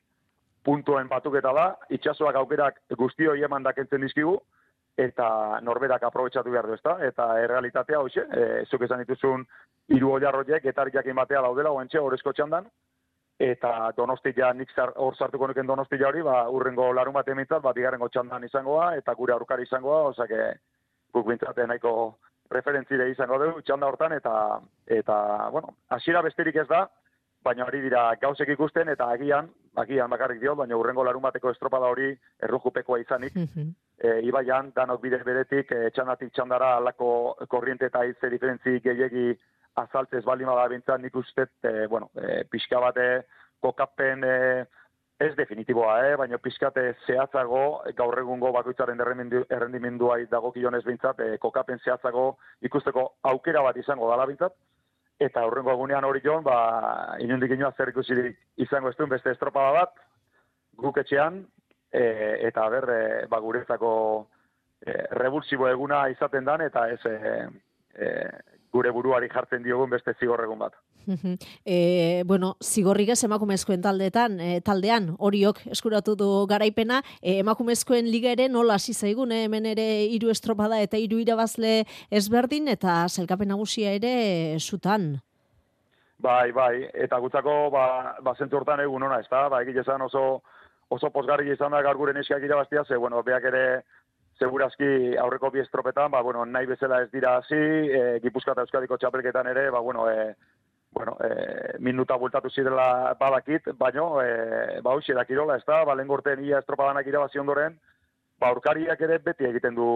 [0.65, 4.37] puntuen batuketa da, itxasoak aukerak guztio eman dakentzen dizkigu,
[4.97, 6.97] eta norberak aprobetsatu behar du, ezta?
[7.03, 9.43] Eta errealitatea, hoxe, e, zuk esan dituzun,
[9.91, 12.69] hiru oiarroiek, etarriak ematea laudela, oentxe, horrezko txandan,
[13.39, 18.07] eta donostia nik hor sartuko nuken donostia hori, ba, urrengo larun bat emintzat, bat igarrengo
[18.09, 20.53] txandan izangoa, eta gure aurkari izangoa, osake,
[21.13, 22.15] guk bintzate nahiko
[22.51, 25.15] referentzire izango dugu, txanda hortan, eta, eta
[25.51, 26.85] bueno, hasiera besterik ez da,
[27.45, 29.49] baina hori dira gauzek ikusten, eta agian,
[29.81, 33.73] agian bakarrik dio, baina urrengo larun bateko estropada hori errujupekoa izanik, mm
[34.27, 37.07] ibaian, danok bide beretik, e, txandatik txandara alako
[37.47, 39.29] korriente eta izze diferentzi gehiagi
[39.81, 43.23] azaltzez bali da bintzat nik uste, e, bueno, e, pixka bate
[43.61, 44.65] kokapen e,
[45.25, 46.15] ez definitiboa, eh?
[46.19, 47.61] baina pixkate zehatzago
[47.97, 52.25] gaur egungo bakoitzaren errendimendua dago kilonez bintzat, e, kokapen zehatzago
[52.61, 54.55] ikusteko aukera bat izango dala bintzat,
[55.19, 56.57] eta aurrengo egunean hori joan, ba,
[57.23, 59.93] inundik inoa zer ikusirik izango ez beste estropada bat,
[60.75, 61.45] guk etxean,
[61.91, 62.03] e,
[62.49, 63.91] eta ber, e, ba, guretzako
[64.85, 67.47] e, revulsibo eguna izaten dan, eta ez e,
[67.95, 68.11] e,
[68.75, 70.75] gure buruari jartzen diogun beste zigorregun bat.
[71.65, 78.33] e, bueno, zigorrik ez emakumezkoen taldeetan, e, taldean, horiok eskuratu du garaipena, e, emakumezkoen liga
[78.35, 83.95] ere nola hasi zaigun, hemen ere hiru estropada eta hiru irabazle ezberdin, eta zelkapen nagusia
[83.95, 84.15] ere
[84.59, 85.15] zutan.
[86.25, 87.85] Bai, bai, eta gutzako, ba,
[88.23, 90.25] ba zentu hortan egun ona, ez da, ba, egitezan oso,
[90.89, 93.65] oso posgarri izan da gaur gure neskiak irabaztia, ze, bueno, beak ere,
[94.39, 98.97] segurazki aurreko bi estropetan, ba, bueno, nahi bezala ez dira hasi, e, Gipuzkoa eta Euskadiko
[98.99, 100.35] txapelketan ere, ba, bueno, e,
[100.95, 105.95] bueno, e, minuta bultatu zirela badakit, baino, e, ba, hoxe da kirola, ez da, ba,
[105.95, 107.77] lehen gorten ia estropadanak irabazi ondoren,
[108.39, 109.89] ba, aurkariak ere beti egiten du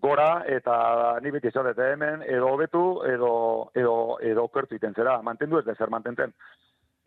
[0.00, 3.32] gora, eta ni beti esatet, hemen, edo betu, edo,
[3.74, 6.32] edo, edo kertu iten zera, mantendu ez zer mantenten.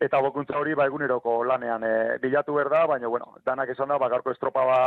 [0.00, 4.08] Eta bokuntza hori, ba, eguneroko lanean e, bilatu berda, baina, bueno, danak esan da, ba,
[4.08, 4.80] garko estropa ba,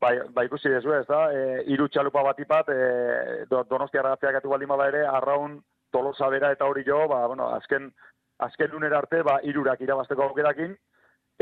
[0.00, 4.52] Bai, bai ikusi dezu ez da, e, iru txalupa bat ipat, e, donostia ragatzeak atu
[4.52, 5.56] baldin bada ere, arraun
[5.90, 7.88] tolosa bera eta hori jo, ba, bueno, azken,
[8.46, 10.76] azken lunera arte, ba, irurak irabazteko aukerakin,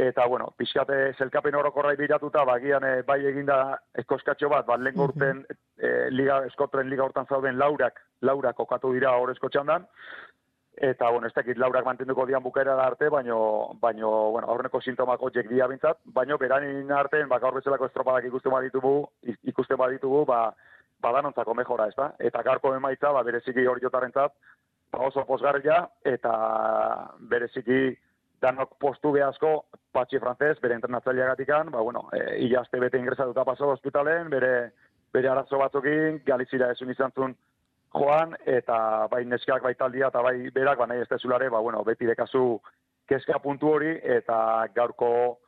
[0.07, 3.59] eta, bueno, pixkate zelkapen orokorra biratuta, ba, gian, e, bai eginda
[4.01, 5.45] eskoskatxo bat, ba, lehen gorten,
[5.77, 9.85] e, liga, eskotren liga hortan zauden laurak, laurak okatu dira horrezko txandan,
[10.77, 15.23] eta, bueno, ez dakit laurak mantenduko dian bukaera da arte, baino, baino, bueno, aurreneko sintomak
[15.23, 18.95] hotxek dia bintzat, baino, beranin artean, ba, gaur bezalako estropadak ikusten baditugu,
[19.49, 20.41] ikusten baditugu, ba,
[21.01, 22.11] badanontzako mejora, ez da?
[22.19, 24.37] Eta gaurko emaitza, ba, bereziki hori jotarentzat,
[24.93, 26.35] ba, oso posgarria, eta
[27.33, 27.97] bereziki
[28.43, 29.55] danok postu behazko,
[29.97, 34.53] patxi frantzez, bere entrenatzaileagatikan, ba, bueno, e, ilaste bete ingresatuta paso hospitalen, bere,
[35.12, 37.37] bere arazo batzukin, galizira ezun izan zuen
[37.94, 41.85] joan, eta bai neskak bai taldia, eta bai berak, ba, nahi ez dezulare, ba, bueno,
[41.85, 42.61] beti dekazu
[43.09, 45.38] kezka puntu hori, eta gaurko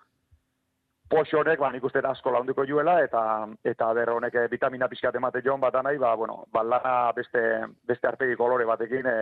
[1.09, 3.23] poxo honek, ba, nik uste asko launduko juela, eta
[3.64, 7.40] eta ber honek eh, vitamina pixkat emate joan bat nahi, ba, bueno, ba, lana beste,
[7.88, 9.14] beste artegi kolore batekin e,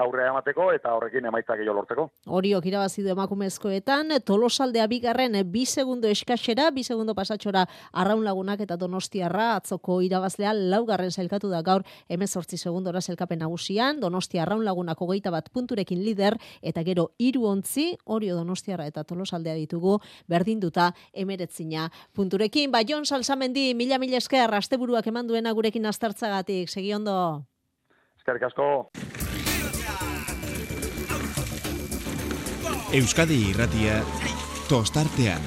[0.00, 2.06] aurrea emateko, eta horrekin emaitzak gehiago lortzeko.
[2.38, 8.78] Horiok irabazi du emakumezkoetan, tolosaldea bigarren bi segundo eskaxera, bi segundo pasatxora arraun lagunak eta
[8.80, 15.30] donostiarra atzoko irabazlea laugarren sailkatu da gaur emezortzi segundora selkapen nagusian, donostia arraun lagunak hogeita
[15.34, 20.92] bat punturekin lider, eta gero hiru ontzi, horio donostiarra eta tolosaldea ditugu, berdinduta
[21.26, 22.70] emeretzina punturekin.
[22.70, 27.18] Ba, Jon Salsamendi, mila mila esker, asteburuak eman duena gurekin aztertzagatik, segi ondo.
[28.22, 28.70] Eskerrik asko.
[32.94, 34.00] Euskadi irratia
[34.70, 35.42] tostartean.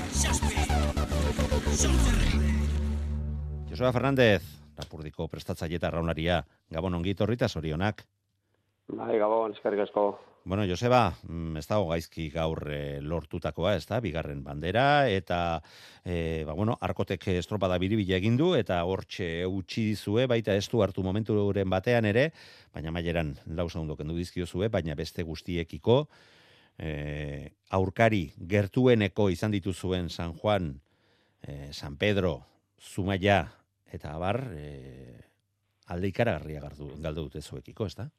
[3.69, 4.43] Joseba Fernández,
[4.79, 8.05] Lapurdiko prestatzaile eta arraunaria, Gabon ongi torrita zorionak.
[8.89, 10.05] Bai, gabon, eskerrik asko.
[10.45, 15.61] Bueno, Joseba, mm, ez dago gaizki gaur e, lortutakoa, ez da, bigarren bandera, eta,
[16.03, 20.81] e, ba, bueno, arkotek estropada biribila egin du, eta hortxe utzi dizue, baita ez du
[20.81, 22.29] hartu momenturen batean ere,
[22.73, 26.07] baina maileran lau segundu kendu dizkiozue, baina beste guztiekiko,
[26.79, 30.71] e, aurkari gertueneko izan dituzuen San Juan,
[31.43, 32.45] e, San Pedro,
[32.79, 33.43] Zumaia,
[33.91, 35.19] eta abar, e,
[35.87, 38.09] alde ikaragarria galdu dute zuekiko, ez da?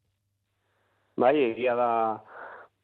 [1.17, 1.91] Bai, egia da,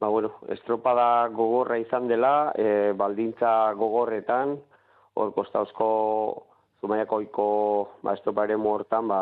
[0.00, 4.56] ba, bueno, estropada gogorra izan dela, e, baldintza gogorretan,
[5.16, 5.90] hor kostauzko
[6.80, 7.46] zumaiakoiko
[8.02, 9.20] ba, estroparen hortan, ba,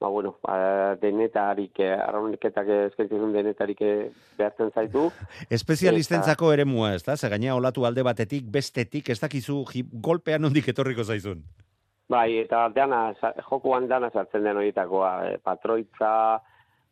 [0.00, 5.06] ba, bueno, ba, denetarik, eh, arrauneketak eskaintzen denetarik eh, behartzen zaitu.
[5.58, 7.16] Espezialistentzako ere mua, ez da?
[7.16, 9.62] Ze gaina olatu alde batetik, bestetik, ez dakizu
[9.92, 11.42] golpean ondik etorriko zaizun.
[12.08, 13.08] Bai, eta dana,
[13.48, 16.12] jokuan dana sartzen den horietakoa, e, patroitza,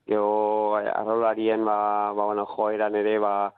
[0.06, 3.52] gero arrolarien, ba, ba, bueno, joeran ere, ba,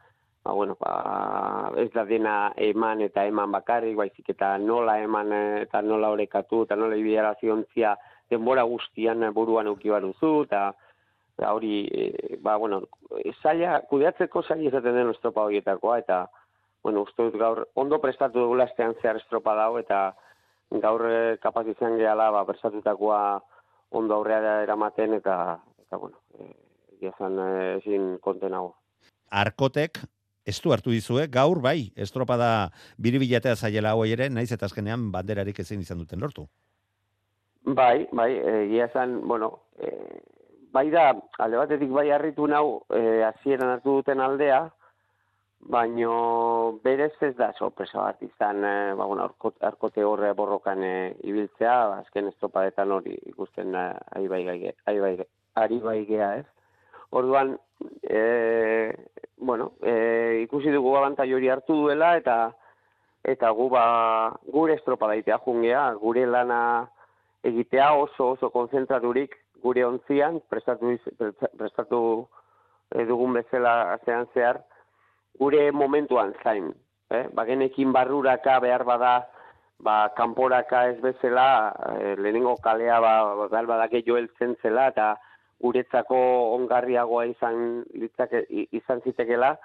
[0.44, 5.62] ba, bueno, ba, ez da dena eman eta eman bakarrik, baizik eta nola eman eh,
[5.66, 7.96] eta nola orekatu, eta nola ibiara ziontzia
[8.30, 10.70] denbora guztian eh, buruan euki baduzu, eta
[11.36, 12.80] eta hori, e, ba, bueno,
[13.42, 16.22] zaila, kudeatzeko zaila izaten den estropa horietakoa, eta,
[16.86, 20.14] bueno, uste dut gaur, ondo prestatu dugula astean zehar estropa dago, eta
[20.80, 21.04] gaur
[21.42, 23.20] kapaz izan gehala, ba, prestatutakoa
[23.98, 28.74] ondo aurrera eramaten, eta, eta bueno, e, zan eh, ezin konten hau.
[29.30, 30.00] Arkotek,
[30.46, 32.70] ez du hartu dizue, gaur bai, estropada
[33.02, 36.46] biribilatea zaiela hau ere, naiz eta azkenean banderarik ezin izan duten lortu.
[37.66, 38.30] Bai, bai,
[38.62, 39.90] egia zan, bueno, e,
[40.72, 41.10] bai da,
[41.42, 44.68] alde batetik bai harritu nau, e, hasieran hartu duten aldea,
[45.66, 49.26] baino berez ez da sorpresa bat izan, e, ba, bueno,
[49.70, 50.94] arkote, horre borrokan e,
[51.26, 53.88] ibiltzea, azken estropadetan hori ikusten e,
[54.30, 55.16] bai ari bai,
[55.56, 56.46] ari bai gea, ez?
[57.10, 57.56] Orduan,
[58.02, 58.94] e,
[59.36, 62.54] bueno, e, ikusi dugu abantai hori hartu duela, eta
[63.26, 63.86] eta gu ba,
[64.54, 66.60] gure estropada itea jungea, gure lana
[67.46, 70.94] egitea oso oso konzentraturik gure ontzian, prestatu,
[71.58, 72.00] prestatu
[72.94, 74.60] eh, dugun bezala azean zehar,
[75.40, 76.70] gure momentuan zain.
[77.10, 77.26] Eh?
[77.34, 79.14] Bagenekin barruraka behar bada,
[79.82, 81.48] ba, kanporaka ez bezala,
[81.96, 83.14] eh, lehenengo kalea ba,
[83.46, 85.14] behar badake joeltzen zela, eta
[85.60, 86.18] guretzako
[86.56, 88.44] ongarriagoa izan, litzake,
[88.76, 89.56] izan zitekela,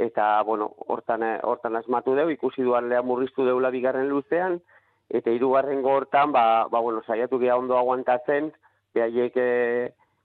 [0.00, 4.60] eta, bueno, hortan, eh, hortan asmatu deu, ikusi duan lea murriztu deula bigarren luzean,
[5.10, 8.52] eta hirugarren hortan, ba, ba, bueno, saiatu gea ondo aguantatzen,
[8.94, 9.48] behaiek e,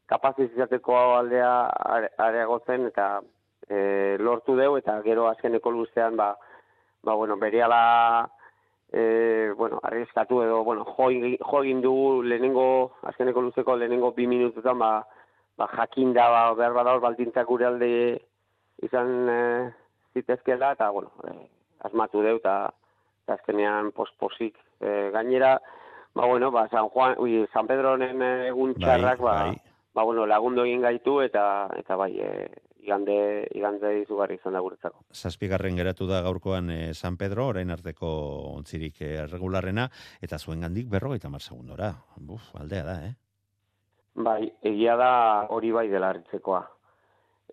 [0.05, 1.51] kapaziz izateko aldea
[1.95, 3.07] are- areagotzen, eta
[3.67, 6.35] e, lortu deu, eta gero azkeneko luzean, ba,
[7.03, 8.29] ba bueno, berehala
[8.91, 11.09] e, bueno, arrieskatu edo, bueno, jo,
[11.41, 15.05] jo egin dugu lehenengo, azkeneko luzeko lehenengo bi minututan, ba,
[15.57, 17.89] ba jakinda, ba, behar badaur baldintzak gure alde
[18.83, 19.39] izan e,
[20.13, 21.47] zitezkela, eta, bueno, e,
[21.87, 22.73] asmatu deu, eta
[23.37, 24.57] azkenean posposik.
[24.79, 25.55] E, gainera,
[26.13, 29.55] ba, bueno, ba, San Juan, ui, San Pedronen eh, egun txarrak, ba, bai.
[29.95, 31.45] ba, bueno, lagundu egin gaitu, eta,
[31.79, 32.31] eta bai, e,
[32.85, 33.17] igande,
[33.57, 35.03] igande izugarri izan da guretzako.
[35.13, 38.09] Zazpigarren geratu da gaurkoan eh, San Pedro, orain arteko
[38.53, 39.89] ontzirik eh, regularrena,
[40.21, 41.93] eta zuen gandik berrogeita mar segundora.
[42.17, 43.13] Buf, aldea da, eh?
[44.15, 45.11] Bai, egia da
[45.51, 46.63] hori bai dela hartzekoa.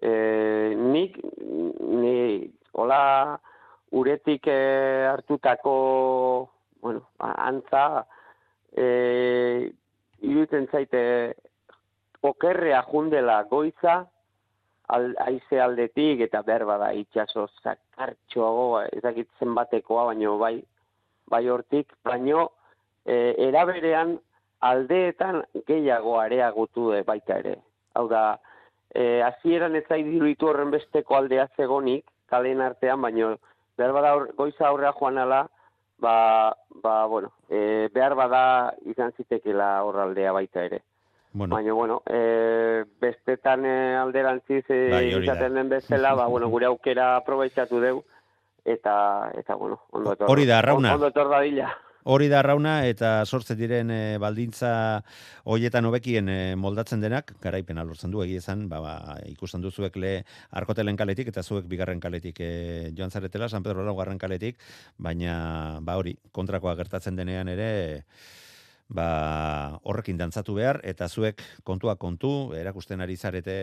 [0.03, 1.17] e, nik,
[1.79, 3.39] ni, hola,
[3.91, 6.51] uretik e, hartutako,
[6.81, 8.07] bueno, antza,
[8.75, 9.73] e,
[10.23, 11.03] iruditzen zaite,
[12.23, 14.01] okerrea jundela goiza,
[14.89, 20.57] al, aize aldetik, eta behar bada itxaso zakartxoago, ezakitzen batekoa, baino bai,
[21.31, 22.51] bai hortik, baino,
[23.07, 24.19] e, eraberean
[24.63, 27.57] aldeetan gehiago areagutu e, baita ere.
[27.95, 28.39] Hau da,
[28.95, 33.35] e, azieran ez zait diruditu horren besteko aldea zegonik, kalen artean, baino,
[33.77, 35.43] behar bada aur, goiza aurrea joan ala,
[36.03, 36.15] ba,
[36.83, 38.45] ba, bueno, e, behar bada
[38.87, 40.83] izan zitekela horraldea baita ere.
[41.35, 46.69] Bueno, Baina, bueno, e, bestetan e, alderantziz e, Bai, izaten den bezala, ba, bueno, gure
[46.69, 48.03] aukera aprobetxatu deu,
[48.65, 50.31] eta, eta bueno, ondo etor.
[50.31, 50.93] Hori da, Arrauna.
[50.95, 51.71] Ondo etor dadila.
[52.03, 54.71] Hori da rauna eta sortzen diren e, baldintza
[55.47, 58.95] hoietan hobekien e, moldatzen denak, garaipena lortzen du egia esan, ba, ba,
[59.31, 60.13] ikusten duzuek le
[60.51, 62.51] arkotelen kaletik eta zuek bigarren kaletik e,
[62.99, 64.59] joan zaretela, San Pedro laugarren kaletik,
[64.99, 67.71] baina ba hori, kontrakoa gertatzen denean ere,
[68.91, 73.59] ba, horrekin dantzatu behar, eta zuek kontua kontu, erakusten ari zarete,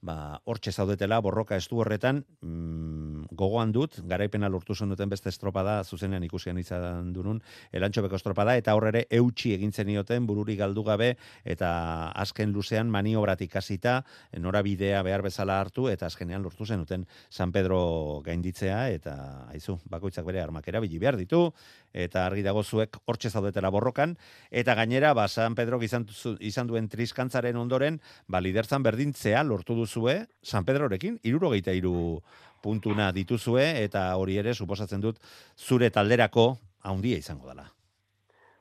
[0.00, 5.82] ba, hortxe zaudetela, borroka estu horretan, mm, gogoan dut, garaipena lortu zen duten beste estropada,
[5.84, 7.40] zuzenean ikusian izan dunun,
[7.72, 14.04] elantxobeko estropada, eta horre eutxi egin zenioten, bururi galdu gabe, eta azken luzean maniobratik hasita,
[14.38, 19.16] norabidea behar bezala hartu, eta azkenean lortu zen duten San Pedro gainditzea, eta
[19.50, 21.52] haizu, bakoitzak bere armak erabili behar ditu,
[21.92, 24.16] eta argi dago zuek hortxe zaudetela borrokan,
[24.50, 26.06] eta gainera, ba, San Pedro izan,
[26.40, 32.20] izan duen triskantzaren ondoren, ba, liderzan berdintzea lortu duzue, San Pedrorekin, irurogeita iru
[32.60, 35.18] puntuna dituzue, eta hori ere, suposatzen dut,
[35.56, 37.64] zure talderako haundia izango dela.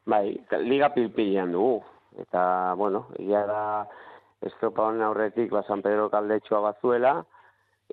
[0.07, 1.83] Bai, liga pilpilean dugu.
[2.17, 3.63] Eta, bueno, ia da
[4.41, 7.19] estropa honen aurretik, ba, San Pedro kaldetxoa bazuela,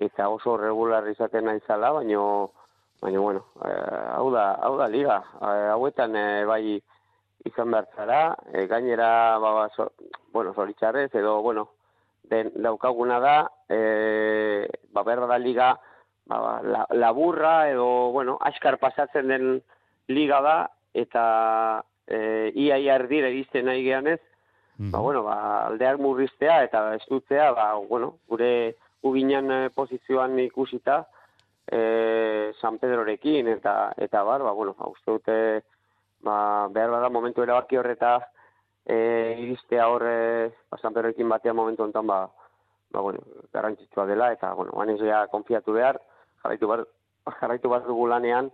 [0.01, 2.53] eta oso regular izaten naizala, baino,
[3.03, 5.18] baino, bueno, eh, hau, da, hau da liga.
[5.43, 6.78] Eh, hauetan eh, bai
[7.45, 8.20] izan behar zara,
[8.53, 9.91] eh, gainera, ba, ba, so,
[10.32, 11.68] bueno, zoritxarrez, edo, bueno,
[12.31, 13.37] den, daukaguna da,
[13.68, 15.75] eh, ba, behar da liga,
[16.27, 19.62] ba, ba, la, laburra, edo, bueno, askar pasatzen den
[20.09, 20.57] liga da,
[20.95, 24.20] eta e, ia ia erdira iristen nahi geanez,
[24.79, 31.05] ba, bueno, ba, aldeak murriztea eta estutzea, ba, bueno, gure uginan eh, posizioan ikusita,
[31.70, 35.39] e, San Pedrorekin, eta, eta bar, ba, bueno, ba, uste dute,
[36.25, 38.16] ba, behar bada momentu erabaki horreta
[38.87, 42.30] e, iristea ba, San Pedrorekin batean momentu honetan, ba,
[42.91, 43.20] ba, bueno,
[43.53, 46.01] garrantzitsua dela, eta, bueno, banez ja konfiatu behar,
[46.43, 46.87] jarraitu bar,
[47.41, 48.51] jarraitu bat dugu lanean,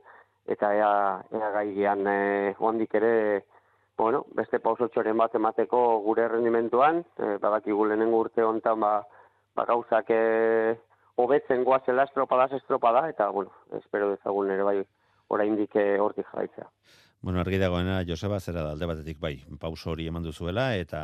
[0.46, 0.92] eta ea,
[1.32, 3.44] ea gai gean e, ondik ere,
[3.98, 8.94] bueno, beste pausotxoren bat emateko gure rendimentuan, e, badakigu lehenengo urte hontan ba,
[9.54, 10.78] ba gauzak e,
[11.20, 14.78] hobetzen goazela estropadaz estropada, eta, bueno, espero dezagun ere bai
[15.28, 16.70] oraindik e, hortik jarraitzea.
[17.22, 21.00] Bueno, argi dagoena, Joseba, zera da alde batetik bai, pauso hori eman duzuela, eta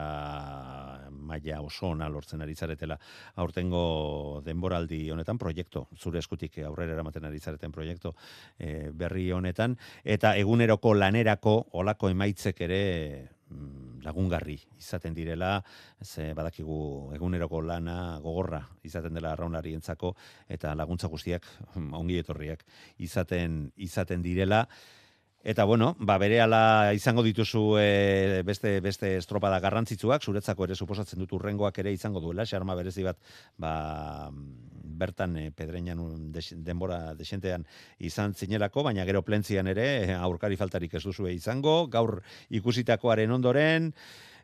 [1.12, 2.96] maila oso ona lortzen ari zaretela.
[3.44, 8.14] Aurtengo denboraldi honetan proiektu, zure eskutik aurrera eramaten ari zareten proiektu
[8.56, 12.82] e, berri honetan, eta eguneroko lanerako olako emaitzek ere
[13.52, 15.58] mm, lagungarri izaten direla,
[16.00, 20.16] ze badakigu eguneroko lana gogorra izaten dela arraunarientzako
[20.48, 21.44] eta laguntza guztiak
[21.74, 22.64] mm, ongi etorriak
[23.04, 24.68] izaten izaten direla.
[25.46, 31.36] Eta bueno, ba berehala izango dituzu e, beste beste estropada garrantzitsuak, zuretzako ere suposatzen dut
[31.38, 33.20] urrengoak ere izango duela, xarma berezi bat
[33.62, 33.70] ba,
[34.98, 37.62] bertan e, pedreinan des, denbora desentean
[38.02, 42.18] izan zinelako, baina gero plentzian ere e, aurkari faltarik ez duzue izango, gaur
[42.50, 43.92] ikusitakoaren ondoren,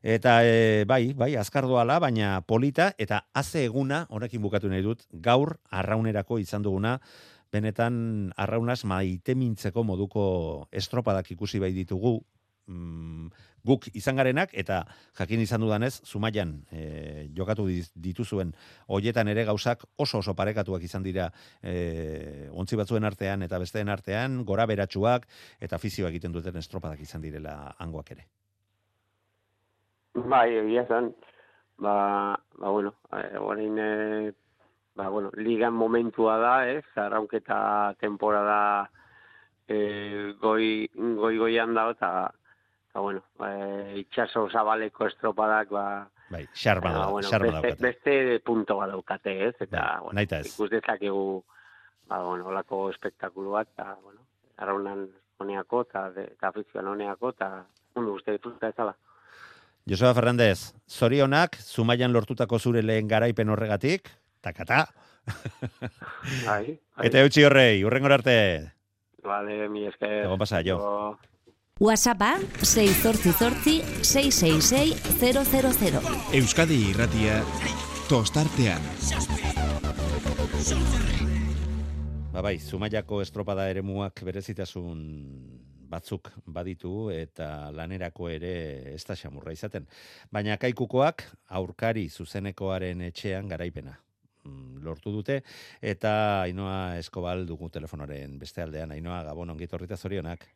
[0.03, 5.05] Eta e, bai, bai, azkar doala, baina polita, eta haze eguna, honekin bukatu nahi dut,
[5.14, 6.96] gaur arraunerako izan duguna,
[7.53, 10.24] benetan arraunaz maitemintzeko moduko
[10.72, 12.16] estropadak ikusi bai ditugu,
[12.66, 13.28] mm,
[13.64, 14.82] guk izan garenak, eta
[15.18, 18.53] jakin izan dudanez, zumaian e, jokatu dituzuen
[18.88, 21.28] hoietan ere gauzak oso oso parekatuak izan dira
[21.62, 25.28] e, ontzi batzuen artean eta besteen artean, gora beratsuak
[25.61, 28.26] eta fizioa egiten duten estropadak izan direla hangoak ere.
[30.12, 31.12] Bai, egia zen,
[31.80, 31.94] ba,
[32.59, 34.32] ba bueno, e, orain, e,
[34.95, 38.90] ba, bueno, ligan momentua da, ez, arraunketa temporada
[39.68, 42.11] e, goi, goi goian da, eta,
[42.90, 45.86] eta bueno, e, itxaso zabaleko estropadak, ba,
[46.32, 47.82] Bai, xarma, ba, da, bueno, xarma beste, daukate.
[47.86, 50.47] beste punto bat daukate, ez, eta, Bai, bueno, ez.
[50.55, 51.26] ikus dezakegu,
[52.09, 54.20] ba, bueno, olako espektakulu bat, eta, bueno,
[54.57, 55.09] arraunan
[55.43, 57.64] honeako, eta, eta afizioan honeako, eta
[57.97, 58.95] mundu guztia disfruta ezala.
[59.88, 64.12] Joseba Fernández, zorionak, Zumaian lortutako zure lehen garaipen horregatik,
[64.43, 64.86] takata,
[66.47, 66.78] bai.
[67.07, 68.34] Eta eutxi horrei, urrengor arte.
[69.22, 70.24] Vale, mi esker.
[70.24, 70.78] Egon pasa, jo.
[71.82, 76.03] WhatsAppa 688 666 000.
[76.38, 77.40] Euskadi irratia
[78.11, 78.82] tostartean.
[82.32, 85.03] Ba bai, Zumaiako estropada eremuak berezitasun
[85.93, 88.55] batzuk baditu eta lanerako ere
[88.95, 89.84] ez da xamurra izaten.
[90.32, 91.26] Baina kaikukoak
[91.61, 93.99] aurkari zuzenekoaren etxean garaipena
[94.82, 95.43] lortu dute
[95.80, 98.93] eta Ainoa Eskobal dugu telefonoren beste aldean.
[98.93, 100.47] Ainoa Gabon ongi zorionak.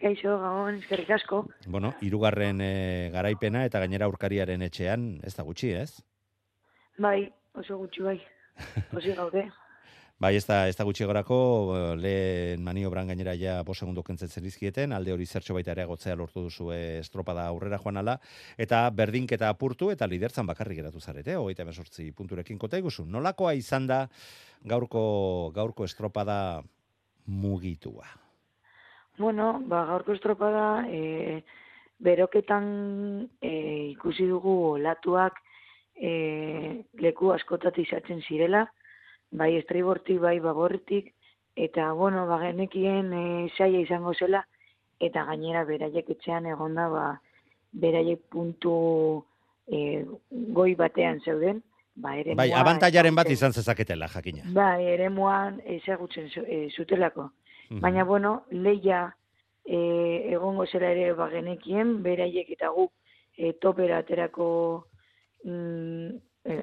[0.00, 1.42] Gaixo, gabon, eskerrik asko.
[1.66, 6.02] Bueno, hirugarren eh, garaipena eta gainera aurkariaren etxean ez da gutxi, ez?
[6.98, 8.20] Bai, oso gutxi bai.
[8.96, 9.50] Osi gaude.
[10.22, 11.36] Bai, ez da, ez da gutxi gorako,
[11.74, 16.14] eh, lehen maniobran gainera ja bo segundo kentzetzen dizkieten, alde hori zertxo baita ere gotzea
[16.14, 18.12] lortu duzu estropada aurrera joan ala,
[18.64, 23.02] eta berdinketa apurtu eta lidertzan bakarrik geratu zarete, hogeita emesortzi punturekin kota iguzu.
[23.02, 24.04] Nolakoa izan da
[24.62, 25.02] gaurko,
[25.56, 26.36] gaurko estropada
[27.26, 28.06] mugitua?
[29.18, 31.42] Bueno, ba, gaurko estropada, e,
[31.98, 32.68] beroketan
[33.40, 33.56] e,
[33.96, 35.42] ikusi dugu olatuak
[35.96, 36.14] e,
[37.02, 38.62] leku askotat izatzen zirela,
[39.32, 41.12] bai estribortik, bai babortik,
[41.56, 43.24] eta, bueno, ba, genekien e,
[43.56, 44.44] saia izango zela,
[45.00, 47.04] eta gainera beraiek etxean egonda, ba,
[47.72, 49.24] beraiek puntu
[49.66, 51.62] e, goi batean zeuden,
[51.96, 54.44] ba, ere Bai, abantaiaren bat izan zezaketela, jakina.
[54.52, 57.30] Bai, ere muan ezagutzen e, zutelako.
[57.80, 59.06] Baina, bueno, leia
[59.64, 59.78] e,
[60.34, 62.92] egongo zela ere bagenekien, beraiek eta guk
[63.38, 64.48] e, topera aterako,
[65.44, 66.08] mm,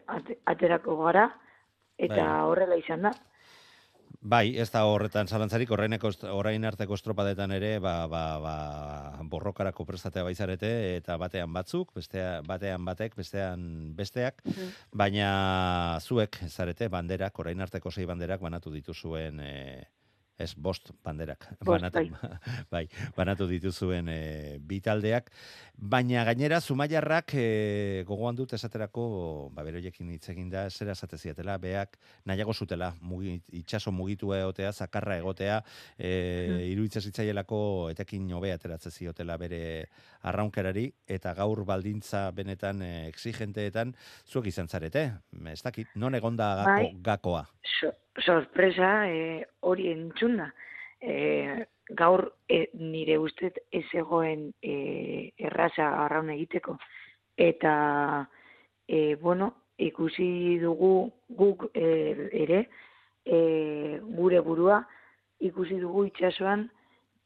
[0.05, 1.32] ate- aterako gara,
[1.99, 2.45] eta Bai.
[2.47, 3.13] horrela izan da.
[4.21, 5.69] Bai, ez da horretan zalantzarik,
[6.09, 8.55] est- orain arteko estropadetan ere, ba, ba, ba,
[9.31, 14.43] borrokarako prestatea baizarete, eta batean batzuk, bestea, batean batek, bestean besteak,
[14.91, 19.87] baina zuek, zarete, banderak, orain arteko sei banderak banatu dituzuen, e,
[20.39, 22.03] ez, bost banderak, Bost, banatu,
[22.71, 22.85] bai,
[23.17, 25.29] banatu dituzuen e, bi taldeak,
[25.75, 29.03] baina gainera, Zumaiarrak e, gogoan dut esaterako,
[29.55, 34.71] ba, beroiekin hitz egin da, zera esate ziatela, beak nahiago zutela, mugi, itxaso mugitu egotea,
[34.73, 35.59] zakarra egotea,
[35.97, 36.13] e,
[36.49, 36.59] Mhm.
[36.71, 37.59] iruditzen zitzaielako
[37.91, 39.89] etekin hobea ateratzen ziotela bere
[40.23, 43.93] arraunkerari, eta gaur baldintza benetan e, exigenteetan
[44.25, 45.09] zuek izan zarete.
[45.51, 47.01] Ez dakit, non egonda gako, Bai.
[47.03, 47.45] gakoa?
[47.79, 50.53] So, sorpresa e, hori entzunda.
[51.01, 56.78] E, gaur e, nire ustez ez egoen e, erraza arraun egiteko.
[57.38, 58.30] Eta,
[58.88, 62.66] e, bueno, ikusi dugu guk e, ere,
[63.26, 64.84] e, gure burua,
[65.39, 66.68] ikusi dugu itsasoan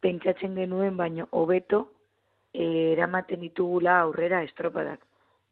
[0.03, 1.87] pentsatzen genuen baino hobeto
[2.53, 5.01] e, eramaten ditugula aurrera estropadak.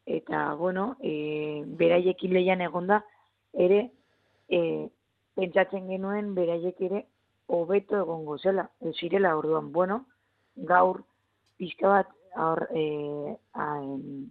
[0.06, 3.02] Eta, bueno, e, beraiekin leian egonda,
[3.54, 3.90] ere,
[4.50, 4.90] e,
[5.36, 7.06] pentsatzen genuen beraiek ere
[7.48, 9.72] hobeto egongo zela, e, zirela orduan.
[9.72, 10.06] Bueno,
[10.56, 11.04] gaur
[11.58, 14.30] pixka bat aur, e, aen,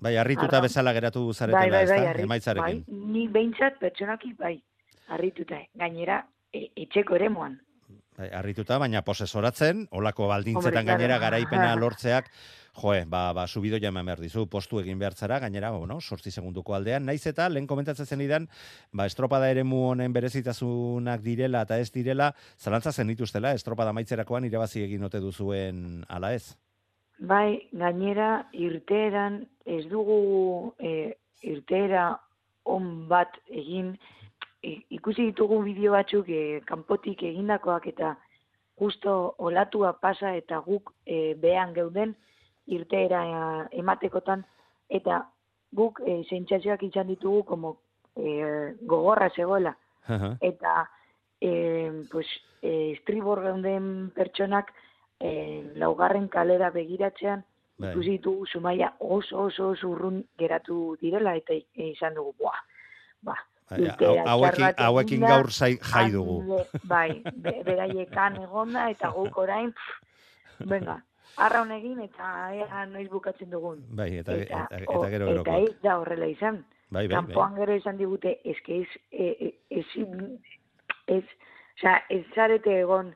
[0.00, 0.62] Bai, harrituta Arraun.
[0.64, 2.10] bezala geratu bai, zaretela, bai, bai, ezta?
[2.12, 2.84] harri- Emaitzarekin.
[2.86, 4.62] bai, ni behintzat pertsonaki bai,
[5.08, 5.58] harrituta.
[5.74, 7.58] Gainera, e, etxeko eremuan.
[8.16, 12.30] Bai, harrituta, baina posesoratzen, olako baldintzetan Hombre, gainera garaipena lortzeak,
[12.74, 16.74] joe, ba, ba, subido jaman behar dizu, postu egin behar zara, gainera, bueno, sortzi segunduko
[16.74, 18.48] aldean, naiz eta, lehen komentatzen zenidan,
[18.92, 24.84] ba, estropada eremu honen berezitasunak direla eta ez direla, zalantza zen dituztela, estropada maitzerakoan irabazi
[24.84, 26.56] egin ote duzuen ala ez.
[27.20, 32.14] Bai, gainera irteeran ez dugu e, irteera
[32.64, 33.98] on bat egin.
[34.64, 38.14] I- ikusi ditugu bideo batzuk e, kanpotik egindakoak eta
[38.80, 42.14] justo olatua pasa eta guk e, behan geuden
[42.70, 44.44] irteera e, ematekotan
[44.88, 45.24] eta
[45.72, 47.76] guk e, sentsazioak izan ditugu como
[48.16, 49.76] e, gogorra zegoela
[50.40, 50.90] eta
[51.40, 51.50] e,
[52.10, 52.26] pues,
[52.62, 54.72] e, estribor geunden pertsonak
[55.20, 57.44] e, laugarren kalera begiratzean
[57.80, 57.92] Bai.
[57.94, 62.34] ikusi ditugu Zumaia oso oso oso urrun geratu direla eta izan dugu,
[63.22, 63.36] ba,
[63.70, 66.58] hau- hauekin, hauekin gaur zai, jai dugu.
[66.84, 70.98] bai, be, beraiekan egonda eta guk orain, pff, venga,
[71.36, 73.84] arraun egin eta ea noiz bukatzen dugun.
[73.96, 75.68] Bai, eta, eta, eta, o- gero eta gerokoak.
[75.68, 76.64] ez da horrela izan.
[76.90, 77.16] Bai, bai, bai.
[77.16, 79.50] Kanpoan gero esan digute, eske ez, e, e,
[79.80, 80.38] ezin,
[81.06, 81.24] ez,
[81.78, 83.14] osea, ez zarete egon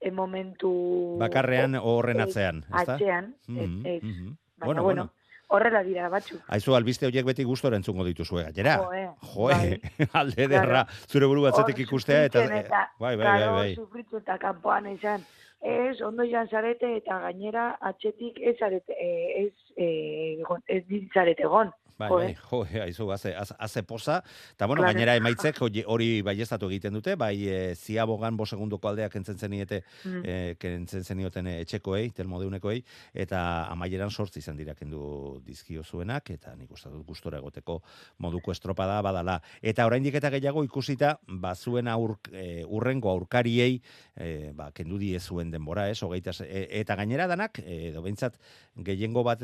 [0.00, 1.16] e, momentu...
[1.18, 2.94] Bakarrean horren ez, atzean, ezta?
[2.94, 4.02] Atzean, ez, Mhm, ez.
[4.02, 4.36] mhm.
[4.58, 5.10] Baina, Bueno, bueno,
[5.48, 6.40] horrela dira batzuk.
[6.48, 8.76] Aizu, albiste horiek beti gustora entzungo dituzue gainera.
[8.78, 9.80] Joe, Joe,
[10.12, 13.74] alde derra, zure buru batzetik ikustea, eta, eta, bai, bai, bai, bai.
[13.74, 15.22] sufritu eta kanpoan esan,
[15.60, 21.42] ez, ondo izan zarete eta gainera atxetik ez zarete, eh, ez, eh, egon- ez ditzarete
[21.42, 21.72] egon.
[21.98, 22.36] Bai, bai, eh?
[22.50, 24.22] jo, haizu, haze, haze, poza,
[24.54, 24.92] eta bueno, Claro.
[24.94, 30.22] gainera emaitzek hori- baiestatu egiten dute, bai e, ziabogan bo segundoko aldeak entzen zeniete, Mm.
[30.24, 32.84] e, kentzen zenioten etxekoei, telmodeunekoei,
[33.14, 37.82] eta amaieran sortzi izan dira kendu dizkio zuenak, eta nik uste dut gustora egoteko
[38.18, 39.40] moduko estropada badala.
[39.60, 43.82] Eta oraindik eta gehiago ikusita, ba, zuen aur, e, urrengo aurkariei,
[44.16, 48.38] e, ba, kendu die zuen denbora, ez, hogeita, e, eta gainera danak, edo behintzat,
[48.76, 49.42] gehiengo bat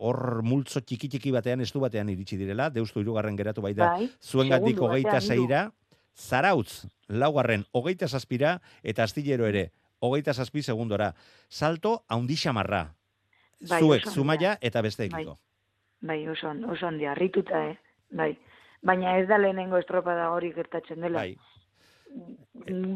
[0.00, 4.08] hor multzo txiki txiki batean, estu batean iritsi direla, deustu hirugarren geratu bai da, Bai,
[4.22, 5.66] zuengatik hogeita zeira,
[6.14, 9.70] zarautz, laugarren, hogeita zazpira, eta astillero ere,
[10.00, 11.12] hogeita zazpi segundora.
[11.48, 12.94] Salto, haundi xamarra.
[13.60, 15.26] Bai, Zuek, zumaia eta beste Bai.
[16.00, 17.76] Bai, oso, oso handi, harrituta, eh?
[18.10, 18.36] Bai.
[18.82, 21.20] Baina ez da lehenengo estropada hori gertatzen dela.
[21.20, 21.36] Bai.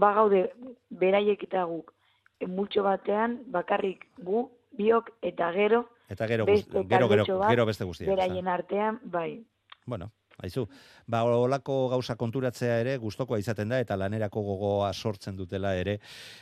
[0.01, 0.47] Bagaude,
[0.91, 1.93] beraiek eta guk,
[2.41, 7.85] e, multxo batean, bakarrik gu, biok, eta gero, Eta gero, beste gero, gero, gero beste
[7.85, 8.11] guztiak.
[8.11, 9.45] beraien artean, bai,
[9.87, 10.65] Bueno, haizu,
[11.07, 15.99] ba, olako gauza konturatzea ere gustokoa izaten da, eta lanerako gogoa sortzen dutela ere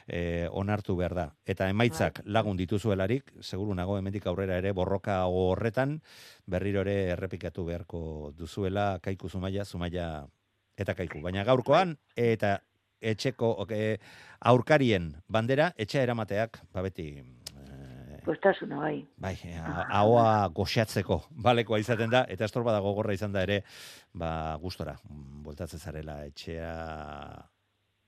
[0.07, 1.27] e, onartu behar da.
[1.45, 5.99] Eta emaitzak lagun dituzuelarik, seguru nago hemendik aurrera ere borroka horretan,
[6.47, 10.09] berriro ere errepikatu beharko duzuela, kaiku zumaia, zumaia
[10.79, 11.21] eta kaiku.
[11.21, 12.61] Baina gaurkoan, eta
[13.03, 13.99] etxeko e,
[14.39, 16.87] aurkarien bandera, etxea eramateak, ba
[18.23, 19.05] beti, postasuna, bai.
[19.19, 23.63] Bai, a- ahoa goxatzeko balekoa izaten da, eta estorba dago gogorra izan da ere,
[24.15, 26.73] ba, gustora, mm, bueltatzen zarela etxea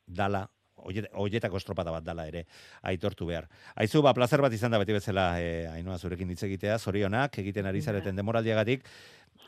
[0.06, 0.44] dala,
[0.84, 2.44] oiet- oietako estropada bat dala ere,
[2.82, 3.48] aitortu behar.
[3.76, 7.66] Aizu, ba, placer bat izan da beti bezala, e, ainoa zurekin hitz egitea, zorionak, egiten
[7.66, 8.84] ari zareten demoraldiagatik,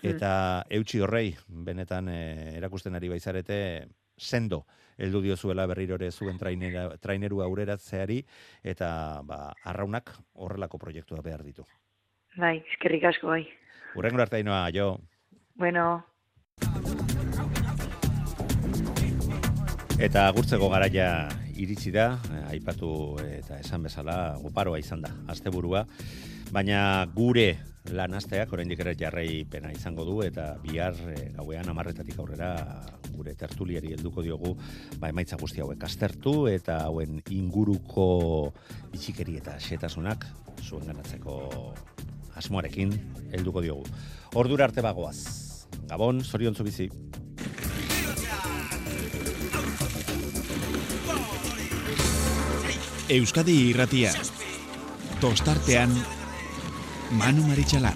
[0.03, 3.59] eta eutxi horrei, benetan e, erakusten ari baizarete,
[4.17, 4.65] sendo,
[4.99, 8.23] heldu diozuela berriro ere zuen trainera, traineru aureratzeari,
[8.65, 11.67] eta ba, arraunak horrelako proiektua behar ditu.
[12.37, 13.45] Bai, eskerrik asko, bai.
[13.97, 14.97] Urrengo arte ainoa, jo.
[15.57, 16.05] Bueno,
[19.97, 21.07] Eta agurtzeko garaia
[21.57, 22.19] iritsi da,
[22.51, 22.89] aipatu
[23.25, 25.87] eta esan bezala oparoa izan da, asteburua,
[26.53, 27.49] baina gure
[27.95, 32.55] lan asteak oraindik ere jarraipena izango du eta bihar eh, gauean amarretatik aurrera
[33.15, 34.57] gure tertuliari helduko diogu
[34.99, 38.53] ba, emaitza guzti hauek aztertu eta hauen inguruko
[38.93, 40.27] bitxikeri eta xetasunak
[40.63, 41.39] zuen ganatzeko
[42.37, 42.93] asmoarekin
[43.33, 43.85] helduko diogu.
[44.37, 45.17] Ordura arte bagoaz.
[45.89, 46.91] Gabon, zoriontzu bizi.
[53.17, 54.13] Euskadi irratia.
[55.23, 55.93] Tostartean,
[57.11, 57.95] Manu Maritxalar.